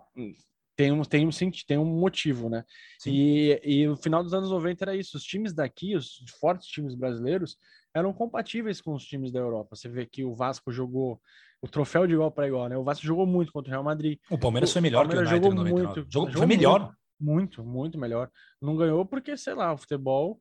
tem 0.78 0.92
um, 0.92 1.02
tem 1.02 1.28
um, 1.28 1.32
tem 1.68 1.78
um 1.80 1.86
motivo, 1.86 2.50
né? 2.50 2.64
E, 3.04 3.60
e 3.64 3.88
o 3.88 3.98
final 3.98 4.24
dos 4.24 4.32
anos 4.32 4.52
90 4.52 4.84
era 4.84 4.96
isso. 4.96 5.18
Os 5.18 5.24
times 5.24 5.52
daqui, 5.52 5.96
os 5.96 6.24
fortes 6.40 6.68
times 6.68 6.94
brasileiros, 6.94 7.58
eram 7.96 8.14
compatíveis 8.14 8.80
com 8.80 8.94
os 8.94 9.04
times 9.04 9.32
da 9.32 9.40
Europa. 9.40 9.76
Você 9.76 9.90
vê 9.90 10.06
que 10.06 10.24
o 10.24 10.36
Vasco 10.36 10.72
jogou 10.72 11.20
o 11.60 11.68
troféu 11.68 12.06
de 12.06 12.14
igual 12.14 12.32
para 12.32 12.48
igual, 12.48 12.70
né? 12.70 12.78
O 12.78 12.84
Vasco 12.84 13.04
jogou 13.04 13.26
muito 13.26 13.52
contra 13.52 13.72
o 13.72 13.74
Real 13.74 13.84
Madrid. 13.84 14.20
O 14.30 14.38
Palmeiras 14.38 14.70
o, 14.70 14.74
foi 14.74 14.82
melhor 14.84 15.08
Palmeiras 15.08 15.28
que 15.28 15.34
o 15.34 15.38
United 15.38 15.56
jogou 15.56 15.66
muito, 15.66 15.96
jogou, 15.96 16.06
jogou 16.12 16.32
foi 16.34 16.46
melhor. 16.46 16.94
Muito, 17.20 17.66
muito 17.66 17.98
melhor. 17.98 18.30
Não 18.62 18.78
ganhou 18.78 19.04
porque, 19.04 19.36
sei 19.36 19.56
lá, 19.56 19.74
o 19.74 19.78
futebol 19.80 20.40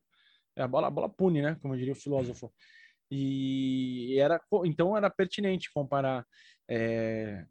é 0.55 0.61
a 0.61 0.67
bola, 0.67 0.85
a 0.85 0.91
bola 0.91 1.09
pune, 1.09 1.41
né? 1.41 1.57
Como 1.63 1.75
diria 1.75 1.93
o 1.93 1.95
filósofo. 1.95 2.53
E 3.09 4.19
era 4.19 4.39
então 4.65 4.95
era 4.95 5.09
pertinente 5.09 5.71
comparar 5.73 6.23
é, 6.69 7.43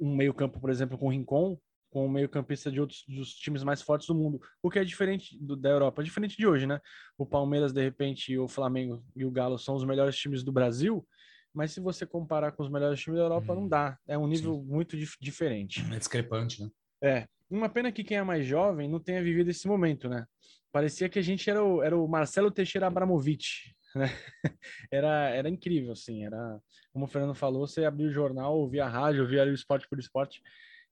um 0.00 0.16
meio 0.16 0.32
campo, 0.32 0.58
por 0.58 0.70
exemplo, 0.70 0.96
com 0.96 1.08
o 1.08 1.10
Rincon 1.10 1.58
com 1.90 2.04
o 2.04 2.10
meio-campista 2.10 2.70
de 2.70 2.80
outros 2.80 3.04
dos 3.08 3.32
times 3.34 3.64
mais 3.64 3.82
fortes 3.82 4.06
do 4.06 4.14
mundo, 4.14 4.40
o 4.62 4.70
que 4.70 4.78
é 4.78 4.84
diferente 4.84 5.36
do, 5.40 5.56
da 5.56 5.70
Europa, 5.70 6.02
diferente 6.02 6.36
de 6.36 6.46
hoje, 6.46 6.66
né? 6.66 6.80
O 7.16 7.24
Palmeiras, 7.24 7.72
de 7.72 7.82
repente, 7.82 8.36
o 8.38 8.46
Flamengo 8.46 9.02
e 9.16 9.24
o 9.24 9.30
Galo 9.30 9.58
são 9.58 9.74
os 9.74 9.84
melhores 9.84 10.16
times 10.16 10.42
do 10.42 10.52
Brasil, 10.52 11.06
mas 11.52 11.72
se 11.72 11.80
você 11.80 12.06
comparar 12.06 12.52
com 12.52 12.62
os 12.62 12.70
melhores 12.70 13.00
times 13.00 13.18
da 13.18 13.24
Europa, 13.24 13.52
hum, 13.52 13.62
não 13.62 13.68
dá. 13.68 13.98
É 14.06 14.18
um 14.18 14.26
nível 14.26 14.54
sim. 14.54 14.64
muito 14.64 14.96
dif 14.96 15.16
diferente. 15.20 15.84
É 15.92 15.98
discrepante, 15.98 16.62
né? 16.62 16.70
É. 17.02 17.26
Uma 17.50 17.68
pena 17.68 17.90
que 17.90 18.04
quem 18.04 18.18
é 18.18 18.22
mais 18.22 18.46
jovem 18.46 18.88
não 18.88 19.00
tenha 19.00 19.22
vivido 19.22 19.50
esse 19.50 19.66
momento, 19.66 20.08
né? 20.08 20.26
Parecia 20.70 21.08
que 21.08 21.18
a 21.18 21.22
gente 21.22 21.48
era 21.48 21.64
o, 21.64 21.82
era 21.82 21.96
o 21.96 22.06
Marcelo 22.06 22.50
Teixeira 22.50 22.86
Abramovich, 22.86 23.74
né? 23.94 24.04
Era, 24.92 25.30
era 25.30 25.48
incrível, 25.48 25.92
assim. 25.92 26.24
Era, 26.24 26.60
como 26.92 27.06
o 27.06 27.08
Fernando 27.08 27.34
falou, 27.34 27.66
você 27.66 27.84
abria 27.84 28.06
o 28.06 28.12
jornal, 28.12 28.58
ouvia 28.58 28.84
a 28.84 28.88
rádio, 28.88 29.22
ouvia 29.22 29.44
o 29.44 29.54
esporte 29.54 29.88
por 29.88 29.98
esporte 29.98 30.42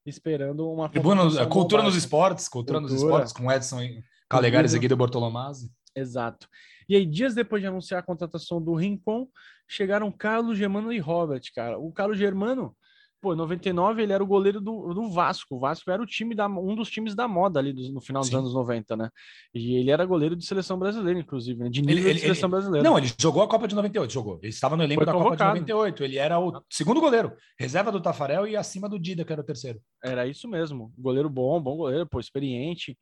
esperando 0.06 0.70
uma 0.70 0.88
cultura 0.88 1.82
nos 1.82 1.96
esportes, 1.96 2.48
cultura, 2.48 2.78
cultura, 2.78 2.80
nos 2.80 2.92
esportes 2.92 3.32
com 3.32 3.50
Edson 3.50 3.80
Calegares 4.28 4.72
e 4.72 4.78
Guido 4.78 4.96
Bortolomazzi. 4.96 5.70
Exato. 5.94 6.48
E 6.88 6.94
aí, 6.94 7.04
dias 7.04 7.34
depois 7.34 7.60
de 7.60 7.68
anunciar 7.68 8.00
a 8.00 8.02
contratação 8.02 8.62
do 8.62 8.74
Rincon, 8.74 9.28
chegaram 9.66 10.12
Carlos 10.12 10.56
Germano 10.56 10.92
e 10.92 10.98
Robert, 10.98 11.42
cara. 11.54 11.78
O 11.78 11.90
Carlos 11.92 12.18
Germano 12.18 12.76
Pô, 13.20 13.32
em 13.32 13.36
99 13.36 14.02
ele 14.02 14.12
era 14.12 14.22
o 14.22 14.26
goleiro 14.26 14.60
do, 14.60 14.92
do 14.92 15.10
Vasco. 15.10 15.56
O 15.56 15.58
Vasco 15.58 15.90
era 15.90 16.02
o 16.02 16.06
time 16.06 16.34
da, 16.34 16.46
um 16.46 16.74
dos 16.74 16.90
times 16.90 17.14
da 17.14 17.26
moda 17.26 17.58
ali 17.58 17.72
do, 17.72 17.92
no 17.92 18.00
final 18.00 18.20
dos 18.20 18.30
Sim. 18.30 18.36
anos 18.36 18.54
90, 18.54 18.96
né? 18.96 19.10
E 19.54 19.76
ele 19.76 19.90
era 19.90 20.04
goleiro 20.04 20.36
de 20.36 20.44
seleção 20.44 20.78
brasileira, 20.78 21.18
inclusive, 21.18 21.58
né? 21.58 21.68
De 21.68 21.80
nível 21.80 22.04
ele, 22.04 22.14
de 22.14 22.20
seleção 22.20 22.48
ele, 22.48 22.56
brasileira. 22.56 22.88
Não, 22.88 22.98
ele 22.98 23.10
jogou 23.18 23.42
a 23.42 23.48
Copa 23.48 23.66
de 23.66 23.74
98, 23.74 24.12
jogou. 24.12 24.38
Ele 24.42 24.48
estava 24.48 24.76
no 24.76 24.82
elenco 24.82 25.00
Foi 25.00 25.06
da 25.06 25.12
convocado. 25.12 25.38
Copa 25.38 25.54
de 25.54 25.72
98. 25.72 26.04
Ele 26.04 26.18
era 26.18 26.38
o 26.38 26.62
segundo 26.70 27.00
goleiro, 27.00 27.32
reserva 27.58 27.90
do 27.90 28.00
Tafarel 28.00 28.46
e 28.46 28.56
acima 28.56 28.88
do 28.88 28.98
Dida, 28.98 29.24
que 29.24 29.32
era 29.32 29.42
o 29.42 29.46
terceiro. 29.46 29.80
Era 30.04 30.26
isso 30.26 30.46
mesmo. 30.48 30.92
Goleiro 30.98 31.30
bom, 31.30 31.60
bom 31.60 31.76
goleiro, 31.76 32.06
pô, 32.06 32.20
experiente. 32.20 32.96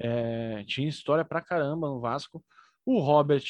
É, 0.00 0.64
tinha 0.66 0.88
história 0.88 1.24
pra 1.24 1.40
caramba 1.40 1.88
no 1.88 2.00
Vasco. 2.00 2.42
O 2.84 3.00
Robert, 3.00 3.44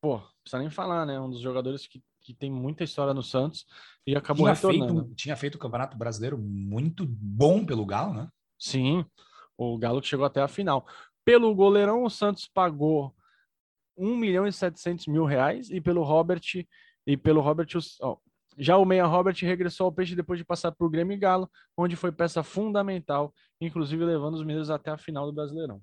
pô, 0.00 0.20
precisa 0.42 0.58
nem 0.58 0.70
falar, 0.70 1.04
né? 1.04 1.20
Um 1.20 1.30
dos 1.30 1.40
jogadores 1.40 1.86
que 1.86 2.02
que 2.20 2.34
tem 2.34 2.50
muita 2.50 2.84
história 2.84 3.14
no 3.14 3.22
Santos 3.22 3.66
e 4.06 4.14
acabou 4.14 4.44
tinha 4.44 4.54
retornando. 4.54 5.00
Feito, 5.02 5.14
tinha 5.14 5.36
feito 5.36 5.54
o 5.54 5.58
Campeonato 5.58 5.96
Brasileiro 5.96 6.38
muito 6.38 7.06
bom 7.06 7.64
pelo 7.64 7.86
Galo, 7.86 8.14
né? 8.14 8.28
Sim, 8.58 9.04
o 9.56 9.78
Galo 9.78 10.00
que 10.00 10.08
chegou 10.08 10.26
até 10.26 10.40
a 10.40 10.48
final. 10.48 10.86
Pelo 11.24 11.54
goleirão, 11.54 12.04
o 12.04 12.10
Santos 12.10 12.48
pagou 12.52 13.14
1 13.96 14.16
milhão 14.16 14.46
e 14.46 14.52
700 14.52 15.06
mil 15.06 15.24
reais 15.24 15.70
e 15.70 15.80
pelo 15.80 16.02
Robert 16.02 16.42
e 17.06 17.16
pelo 17.16 17.40
Robert 17.40 17.68
ó, 18.00 18.16
já 18.58 18.76
o 18.76 18.84
meia 18.84 19.06
Robert 19.06 19.36
regressou 19.40 19.86
ao 19.86 19.92
Peixe 19.92 20.14
depois 20.14 20.38
de 20.38 20.44
passar 20.44 20.72
por 20.72 20.90
Grêmio 20.90 21.14
e 21.14 21.18
Galo, 21.18 21.50
onde 21.76 21.96
foi 21.96 22.12
peça 22.12 22.42
fundamental, 22.42 23.34
inclusive 23.60 24.04
levando 24.04 24.34
os 24.34 24.42
mineiros 24.42 24.70
até 24.70 24.90
a 24.90 24.98
final 24.98 25.26
do 25.26 25.32
Brasileirão. 25.32 25.80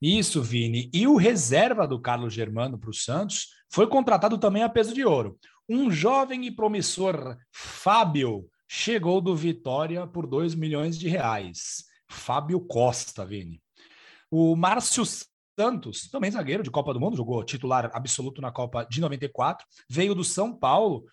Isso, 0.00 0.42
Vini. 0.42 0.90
E 0.92 1.06
o 1.06 1.16
reserva 1.16 1.86
do 1.86 2.00
Carlos 2.00 2.32
Germano 2.32 2.78
para 2.78 2.90
o 2.90 2.94
Santos 2.94 3.48
foi 3.70 3.86
contratado 3.86 4.38
também 4.38 4.62
a 4.62 4.68
peso 4.68 4.92
de 4.94 5.04
ouro. 5.04 5.38
Um 5.68 5.90
jovem 5.90 6.46
e 6.46 6.50
promissor 6.50 7.36
Fábio 7.52 8.48
chegou 8.68 9.20
do 9.20 9.36
Vitória 9.36 10.06
por 10.06 10.26
2 10.26 10.54
milhões 10.54 10.98
de 10.98 11.08
reais. 11.08 11.84
Fábio 12.10 12.60
Costa, 12.60 13.24
Vini. 13.24 13.62
O 14.30 14.56
Márcio 14.56 15.04
Santos, 15.58 16.08
também 16.10 16.30
zagueiro 16.30 16.62
de 16.62 16.70
Copa 16.70 16.92
do 16.94 17.00
Mundo, 17.00 17.16
jogou 17.16 17.44
titular 17.44 17.90
absoluto 17.94 18.40
na 18.40 18.50
Copa 18.50 18.84
de 18.84 19.00
94, 19.00 19.66
veio 19.88 20.14
do 20.14 20.24
São 20.24 20.56
Paulo 20.56 21.04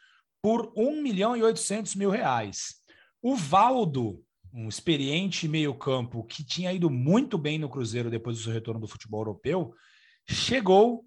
por 0.41 0.71
1 0.75 1.01
milhão 1.01 1.35
e 1.35 1.43
800 1.43 1.95
mil 1.95 2.09
reais. 2.09 2.75
O 3.21 3.35
Valdo, 3.35 4.23
um 4.53 4.67
experiente 4.67 5.47
meio-campo 5.47 6.23
que 6.23 6.43
tinha 6.43 6.73
ido 6.73 6.89
muito 6.89 7.37
bem 7.37 7.57
no 7.57 7.69
Cruzeiro 7.69 8.09
depois 8.09 8.37
do 8.37 8.43
seu 8.43 8.53
retorno 8.53 8.79
do 8.79 8.87
futebol 8.87 9.21
europeu, 9.21 9.73
chegou 10.27 11.05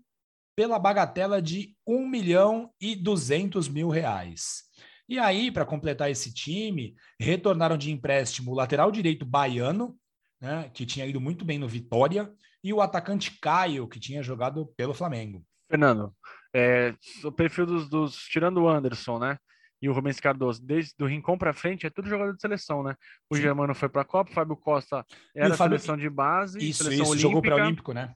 pela 0.54 0.78
bagatela 0.78 1.40
de 1.40 1.74
1 1.86 2.06
milhão 2.08 2.70
e 2.80 2.94
200 2.94 3.68
mil 3.68 3.88
reais. 3.88 4.64
E 5.08 5.18
aí, 5.18 5.50
para 5.50 5.66
completar 5.66 6.10
esse 6.10 6.32
time, 6.32 6.94
retornaram 7.18 7.76
de 7.76 7.90
empréstimo 7.90 8.52
o 8.52 8.54
lateral 8.54 8.90
direito 8.90 9.24
baiano, 9.24 9.96
né, 10.40 10.70
que 10.72 10.86
tinha 10.86 11.06
ido 11.06 11.20
muito 11.20 11.44
bem 11.44 11.58
no 11.58 11.68
Vitória, 11.68 12.32
e 12.62 12.72
o 12.72 12.80
atacante 12.80 13.38
Caio, 13.40 13.88
que 13.88 13.98
tinha 13.98 14.22
jogado 14.22 14.66
pelo 14.76 14.94
Flamengo. 14.94 15.44
Fernando, 15.68 16.14
é, 16.54 16.94
o 17.24 17.32
perfil 17.32 17.66
dos, 17.66 17.88
dos, 17.88 18.16
Tirando 18.24 18.62
o 18.62 18.68
Anderson, 18.68 19.18
né? 19.18 19.38
E 19.82 19.88
o 19.88 19.92
Rubens 19.92 20.20
Cardoso, 20.20 20.64
desde 20.64 20.94
do 20.96 21.06
Rincon 21.06 21.36
para 21.36 21.52
frente, 21.52 21.86
é 21.86 21.90
tudo 21.90 22.08
jogador 22.08 22.32
de 22.32 22.40
seleção, 22.40 22.82
né? 22.84 22.94
O 23.28 23.34
Sim. 23.34 23.42
Germano 23.42 23.74
foi 23.74 23.88
para 23.88 24.02
a 24.02 24.04
Copa, 24.04 24.30
o 24.30 24.34
Fábio 24.34 24.56
Costa 24.56 25.04
era 25.34 25.56
Fábio... 25.56 25.78
seleção 25.78 25.96
de 25.96 26.08
base, 26.08 26.58
isso, 26.58 26.84
seleção 26.84 27.02
isso, 27.02 27.12
olímpica. 27.12 27.28
jogou 27.28 27.42
para 27.42 27.64
Olímpico, 27.64 27.92
né? 27.92 28.14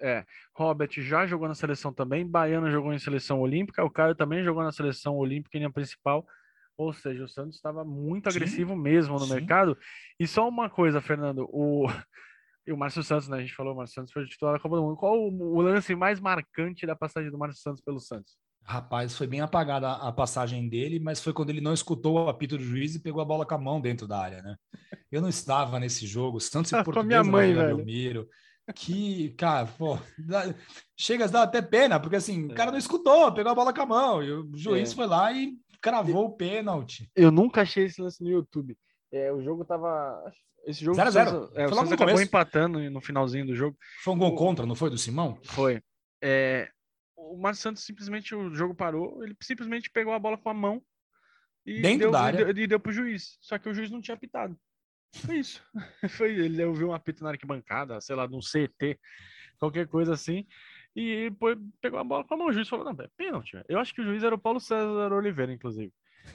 É, 0.00 0.26
Robert 0.54 0.90
já 0.98 1.26
jogou 1.26 1.48
na 1.48 1.54
seleção 1.54 1.90
também, 1.92 2.26
Baiano 2.26 2.70
jogou 2.70 2.92
em 2.92 2.98
seleção 2.98 3.40
olímpica, 3.40 3.82
o 3.82 3.90
Caio 3.90 4.14
também 4.14 4.44
jogou 4.44 4.62
na 4.62 4.70
seleção 4.70 5.16
olímpica 5.16 5.56
e 5.56 5.70
principal. 5.70 6.26
Ou 6.76 6.92
seja, 6.92 7.24
o 7.24 7.28
Santos 7.28 7.56
estava 7.56 7.84
muito 7.84 8.30
sim, 8.30 8.36
agressivo 8.36 8.76
mesmo 8.76 9.14
no 9.14 9.24
sim. 9.24 9.34
mercado. 9.34 9.76
E 10.20 10.26
só 10.26 10.46
uma 10.46 10.68
coisa, 10.68 11.00
Fernando, 11.00 11.48
o, 11.50 11.86
e 12.66 12.72
o 12.72 12.76
Márcio 12.76 13.02
Santos, 13.02 13.28
né? 13.28 13.38
A 13.38 13.40
gente 13.40 13.54
falou, 13.54 13.72
o 13.72 13.76
Márcio 13.76 13.94
Santos 13.94 14.12
foi 14.12 14.26
titular 14.26 14.54
da 14.54 14.60
Copa 14.60 14.76
do 14.76 14.82
Mundo. 14.82 14.96
Qual 14.96 15.18
o, 15.18 15.56
o, 15.56 15.62
lance 15.62 15.94
mais 15.94 16.20
marcante 16.20 16.86
da 16.86 16.94
passagem 16.94 17.30
do 17.30 17.38
Márcio 17.38 17.62
Santos 17.62 17.80
pelo 17.80 17.98
Santos? 17.98 18.36
Rapaz, 18.68 19.16
foi 19.16 19.28
bem 19.28 19.40
apagada 19.40 19.92
a 19.92 20.10
passagem 20.10 20.68
dele, 20.68 20.98
mas 20.98 21.22
foi 21.22 21.32
quando 21.32 21.50
ele 21.50 21.60
não 21.60 21.72
escutou 21.72 22.14
o 22.14 22.28
apito 22.28 22.58
do 22.58 22.64
juiz 22.64 22.96
e 22.96 23.00
pegou 23.00 23.22
a 23.22 23.24
bola 23.24 23.46
com 23.46 23.54
a 23.54 23.58
mão 23.58 23.80
dentro 23.80 24.08
da 24.08 24.18
área, 24.18 24.42
né? 24.42 24.56
Eu 25.10 25.20
não 25.20 25.28
estava 25.28 25.78
nesse 25.78 26.04
jogo, 26.04 26.40
Santos 26.40 26.72
e 26.72 26.82
Portuguesa, 26.82 27.06
minha 27.06 27.22
mãe, 27.22 27.54
velho. 27.54 27.76
Belmiro. 27.76 28.28
Que, 28.74 29.30
cara, 29.38 29.66
pô, 29.66 29.96
dá, 30.18 30.52
chega 30.98 31.26
a 31.26 31.28
dar 31.28 31.42
até 31.44 31.62
pena, 31.62 32.00
porque 32.00 32.16
assim, 32.16 32.46
o 32.46 32.54
cara 32.54 32.72
não 32.72 32.78
escutou, 32.78 33.32
pegou 33.32 33.52
a 33.52 33.54
bola 33.54 33.72
com 33.72 33.82
a 33.82 33.86
mão, 33.86 34.20
e 34.20 34.32
o 34.32 34.50
juiz 34.56 34.90
é. 34.90 34.94
foi 34.96 35.06
lá 35.06 35.32
e 35.32 35.56
cravou 35.80 36.24
o 36.24 36.36
pênalti. 36.36 37.08
Eu 37.14 37.30
nunca 37.30 37.62
achei 37.62 37.84
esse 37.84 38.02
lance 38.02 38.20
no 38.20 38.28
YouTube. 38.28 38.76
É, 39.12 39.32
o 39.32 39.40
jogo 39.40 39.64
tava. 39.64 40.20
Esse 40.66 40.84
jogo 40.84 40.96
0 40.96 41.10
0 41.12 41.50
é, 41.54 41.66
o 41.66 41.68
Santos 41.68 41.92
acabou 41.92 42.14
começo. 42.14 42.22
empatando 42.22 42.90
no 42.90 43.00
finalzinho 43.00 43.46
do 43.46 43.54
jogo. 43.54 43.76
Foi 44.02 44.12
um 44.12 44.18
gol 44.18 44.32
o... 44.32 44.34
contra, 44.34 44.66
não 44.66 44.74
foi 44.74 44.90
do 44.90 44.98
Simão? 44.98 45.38
Foi. 45.44 45.80
É, 46.20 46.68
o 47.16 47.36
Márcio 47.36 47.62
Santos 47.62 47.84
simplesmente 47.84 48.34
o 48.34 48.54
jogo 48.54 48.74
parou, 48.74 49.22
ele 49.24 49.36
simplesmente 49.40 49.90
pegou 49.90 50.12
a 50.12 50.18
bola 50.18 50.36
com 50.36 50.50
a 50.50 50.54
mão 50.54 50.82
e 51.64 51.80
dentro 51.80 51.98
deu, 51.98 52.10
da 52.10 52.20
área 52.20 52.42
e 52.42 52.52
deu, 52.52 52.64
e 52.64 52.66
deu 52.66 52.80
pro 52.80 52.92
juiz. 52.92 53.38
Só 53.40 53.58
que 53.58 53.68
o 53.68 53.74
juiz 53.74 53.90
não 53.90 54.00
tinha 54.00 54.14
apitado. 54.14 54.56
Foi 55.14 55.38
isso. 55.38 55.62
Foi 56.10 56.32
ele 56.32 56.62
ouviu 56.64 56.88
um 56.88 56.94
apito 56.94 57.24
na 57.24 57.30
arquibancada, 57.30 58.00
sei 58.00 58.14
lá, 58.14 58.28
num 58.28 58.40
CT, 58.40 58.98
qualquer 59.58 59.88
coisa 59.88 60.12
assim. 60.12 60.46
E 60.94 61.30
depois 61.30 61.58
pegou 61.80 61.98
a 61.98 62.04
bola 62.04 62.24
com 62.24 62.34
a 62.34 62.36
mão. 62.36 62.46
O 62.46 62.52
juiz 62.52 62.68
falou: 62.68 62.84
não, 62.84 63.04
é 63.04 63.08
pênalti. 63.16 63.52
Eu 63.68 63.78
acho 63.78 63.94
que 63.94 64.00
o 64.00 64.04
juiz 64.04 64.22
era 64.22 64.34
o 64.34 64.38
Paulo 64.38 64.60
César 64.60 65.12
Oliveira, 65.12 65.52
inclusive. 65.52 65.92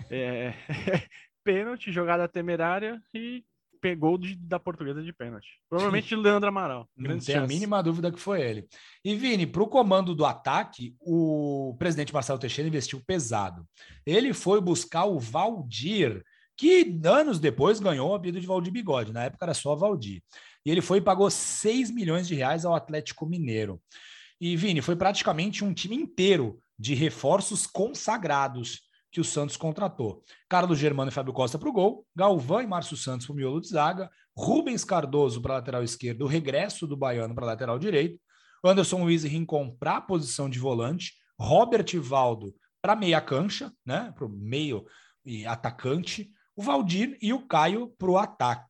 É, 0.10 0.54
pênalti, 1.44 1.92
jogada 1.92 2.28
temerária 2.28 3.02
e 3.14 3.44
pegou 3.82 4.18
de, 4.18 4.36
da 4.36 4.60
portuguesa 4.60 5.02
de 5.04 5.12
pênalti. 5.12 5.48
Provavelmente 5.68 6.16
Leandro 6.16 6.48
Amaral. 6.48 6.88
Não 6.96 7.18
tem 7.18 7.36
a 7.36 7.48
mínima 7.48 7.82
dúvida 7.82 8.12
que 8.12 8.20
foi 8.20 8.42
ele. 8.42 8.68
E 9.04 9.16
Vini, 9.16 9.48
para 9.48 9.64
o 9.64 9.68
comando 9.68 10.14
do 10.14 10.24
ataque, 10.24 10.96
o 11.00 11.76
presidente 11.80 12.14
Marcelo 12.14 12.40
Teixeira 12.40 12.70
investiu 12.70 13.02
pesado. 13.06 13.66
Ele 14.06 14.34
foi 14.34 14.62
buscar 14.62 15.06
o 15.06 15.20
Valdir, 15.20 16.24
que 16.56 17.00
anos 17.04 17.40
depois 17.40 17.80
ganhou 17.80 18.12
o 18.12 18.14
apelido 18.14 18.40
de 18.40 18.48
Valdir 18.48 18.72
Bigode. 18.72 19.12
Na 19.12 19.24
época 19.24 19.46
era 19.46 19.54
só 19.54 19.76
Valdir. 19.76 20.22
E 20.64 20.70
ele 20.70 20.82
foi 20.82 21.00
e 21.00 21.02
pagou 21.02 21.30
6 21.30 21.90
milhões 21.90 22.28
de 22.28 22.36
reais 22.36 22.64
ao 22.64 22.76
Atlético 22.76 23.26
Mineiro. 23.26 23.82
E 24.40 24.56
Vini, 24.56 24.82
foi 24.82 24.96
praticamente 24.96 25.64
um 25.64 25.74
time 25.74 25.96
inteiro 25.96 26.60
de 26.78 26.94
reforços 26.94 27.66
consagrados 27.66 28.82
que 29.12 29.20
o 29.20 29.24
Santos 29.24 29.58
contratou. 29.58 30.24
Carlos 30.48 30.80
Germano 30.80 31.12
e 31.12 31.14
Fábio 31.14 31.34
Costa 31.34 31.60
para 31.60 31.70
o 31.70 31.74
gol, 31.74 32.06
Galvão 32.16 32.62
e 32.62 32.68
Márcio 32.68 32.96
Santos 32.96 33.28
para 33.28 33.34
o 33.34 33.36
miolo 33.36 33.60
de 33.60 33.68
zaga, 33.68 34.10
Rubens 34.36 34.86
Cardoso 34.86 35.42
para 35.42 35.56
lateral 35.56 35.84
esquerdo, 35.84 36.22
o 36.22 36.28
regresso 36.28 36.88
do 36.88 36.96
Baiano 36.96 37.36
para 37.36 37.46
lateral 37.46 37.78
direito, 37.78 38.20
Anderson 38.64 39.04
Luiz 39.04 39.24
e 39.24 39.28
Rincon 39.28 39.76
para 39.78 39.98
a 39.98 40.02
posição 40.02 40.50
de 40.50 40.60
volante, 40.60 41.14
Robert 41.38 42.00
Valdo 42.00 42.54
para 42.82 42.96
meia 42.96 43.20
cancha, 43.20 43.72
né, 43.86 44.12
para 44.16 44.26
o 44.26 44.30
meio 44.30 44.86
e 45.26 45.46
atacante, 45.46 46.32
o 46.56 46.64
Valdir 46.64 47.18
e 47.22 47.34
o 47.34 47.46
Caio 47.46 47.94
para 47.98 48.10
o 48.10 48.18
ataque. 48.18 48.70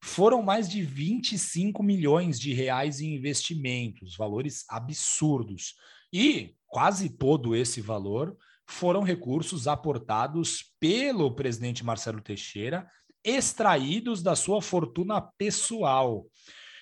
Foram 0.00 0.42
mais 0.42 0.68
de 0.68 0.82
25 0.82 1.82
milhões 1.82 2.38
de 2.38 2.52
reais 2.52 3.00
em 3.00 3.14
investimentos, 3.14 4.16
valores 4.16 4.64
absurdos. 4.68 5.74
E 6.12 6.54
quase 6.66 7.10
todo 7.10 7.54
esse 7.54 7.80
valor 7.80 8.36
foram 8.68 9.02
recursos 9.02 9.66
aportados 9.66 10.74
pelo 10.78 11.34
presidente 11.34 11.84
Marcelo 11.84 12.20
Teixeira, 12.20 12.86
extraídos 13.24 14.22
da 14.22 14.36
sua 14.36 14.60
fortuna 14.60 15.20
pessoal. 15.20 16.26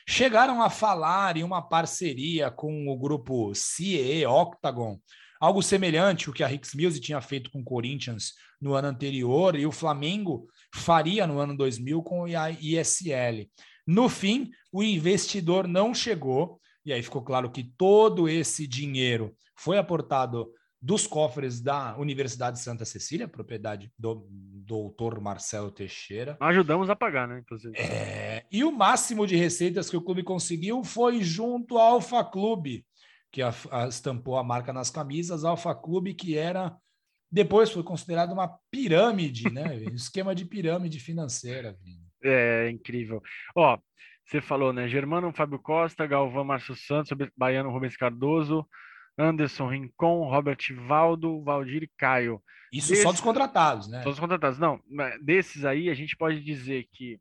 Chegaram 0.08 0.60
a 0.62 0.68
falar 0.68 1.36
em 1.36 1.44
uma 1.44 1.62
parceria 1.62 2.50
com 2.50 2.88
o 2.88 2.98
grupo 2.98 3.54
CIE 3.54 4.26
Octagon, 4.26 4.98
algo 5.40 5.62
semelhante 5.62 6.28
ao 6.28 6.34
que 6.34 6.42
a 6.42 6.46
Rix 6.46 6.74
Music 6.74 7.04
tinha 7.04 7.20
feito 7.20 7.50
com 7.50 7.60
o 7.60 7.64
Corinthians 7.64 8.32
no 8.60 8.74
ano 8.74 8.88
anterior 8.88 9.56
e 9.56 9.64
o 9.64 9.72
Flamengo 9.72 10.48
faria 10.74 11.26
no 11.26 11.38
ano 11.38 11.56
2000 11.56 12.02
com 12.02 12.24
a 12.24 12.50
ISL. 12.50 13.48
No 13.86 14.08
fim, 14.08 14.50
o 14.72 14.82
investidor 14.82 15.68
não 15.68 15.94
chegou, 15.94 16.60
e 16.84 16.92
aí 16.92 17.02
ficou 17.02 17.22
claro 17.22 17.50
que 17.50 17.64
todo 17.76 18.28
esse 18.28 18.66
dinheiro 18.66 19.34
foi 19.56 19.78
aportado 19.78 20.48
dos 20.86 21.04
cofres 21.04 21.60
da 21.60 21.96
Universidade 21.98 22.58
de 22.58 22.62
Santa 22.62 22.84
Cecília, 22.84 23.26
propriedade 23.26 23.90
do 23.98 24.24
doutor 24.30 25.20
Marcelo 25.20 25.68
Teixeira. 25.68 26.36
Ajudamos 26.38 26.88
a 26.88 26.94
pagar, 26.94 27.26
né? 27.26 27.40
Inclusive. 27.40 27.76
É, 27.76 28.46
e 28.52 28.62
o 28.62 28.70
máximo 28.70 29.26
de 29.26 29.34
receitas 29.34 29.90
que 29.90 29.96
o 29.96 30.00
clube 30.00 30.22
conseguiu 30.22 30.84
foi 30.84 31.24
junto 31.24 31.76
ao 31.76 31.94
Alfa 31.94 32.24
Clube, 32.24 32.86
que 33.32 33.42
a, 33.42 33.52
a, 33.72 33.88
estampou 33.88 34.38
a 34.38 34.44
marca 34.44 34.72
nas 34.72 34.88
camisas, 34.88 35.44
Alfa 35.44 35.74
Clube, 35.74 36.14
que 36.14 36.38
era 36.38 36.76
depois 37.32 37.72
foi 37.72 37.82
considerado 37.82 38.32
uma 38.32 38.56
pirâmide, 38.70 39.50
né? 39.50 39.64
esquema 39.92 40.36
de 40.36 40.44
pirâmide 40.44 41.00
financeira. 41.00 41.76
É 42.22 42.70
incrível. 42.70 43.20
Ó, 43.56 43.76
você 44.24 44.40
falou, 44.40 44.72
né? 44.72 44.86
Germano, 44.86 45.32
Fábio 45.32 45.58
Costa, 45.58 46.06
Galvão, 46.06 46.44
Márcio 46.44 46.76
Santos, 46.76 47.10
Baiano, 47.36 47.72
Rubens 47.72 47.96
Cardoso, 47.96 48.64
Anderson, 49.18 49.68
Rincon, 49.68 50.28
Robert 50.28 50.58
Valdo, 50.86 51.42
Valdir 51.42 51.82
e 51.82 51.90
Caio. 51.96 52.42
Isso 52.72 52.88
desses, 52.88 53.02
só 53.02 53.12
dos 53.12 53.20
contratados, 53.20 53.88
né? 53.88 54.02
Só 54.02 54.10
dos 54.10 54.20
contratados. 54.20 54.58
Não, 54.58 54.80
desses 55.22 55.64
aí 55.64 55.88
a 55.88 55.94
gente 55.94 56.16
pode 56.16 56.42
dizer 56.42 56.86
que, 56.92 57.18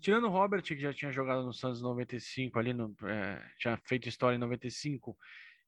tirando 0.00 0.24
o 0.24 0.30
Robert, 0.30 0.62
que 0.62 0.78
já 0.78 0.92
tinha 0.92 1.12
jogado 1.12 1.44
no 1.44 1.52
Santos 1.52 1.80
95, 1.80 2.58
ali, 2.58 2.72
no, 2.72 2.94
é, 3.04 3.42
tinha 3.58 3.76
feito 3.84 4.08
história 4.08 4.36
em 4.36 4.40
95, 4.40 5.16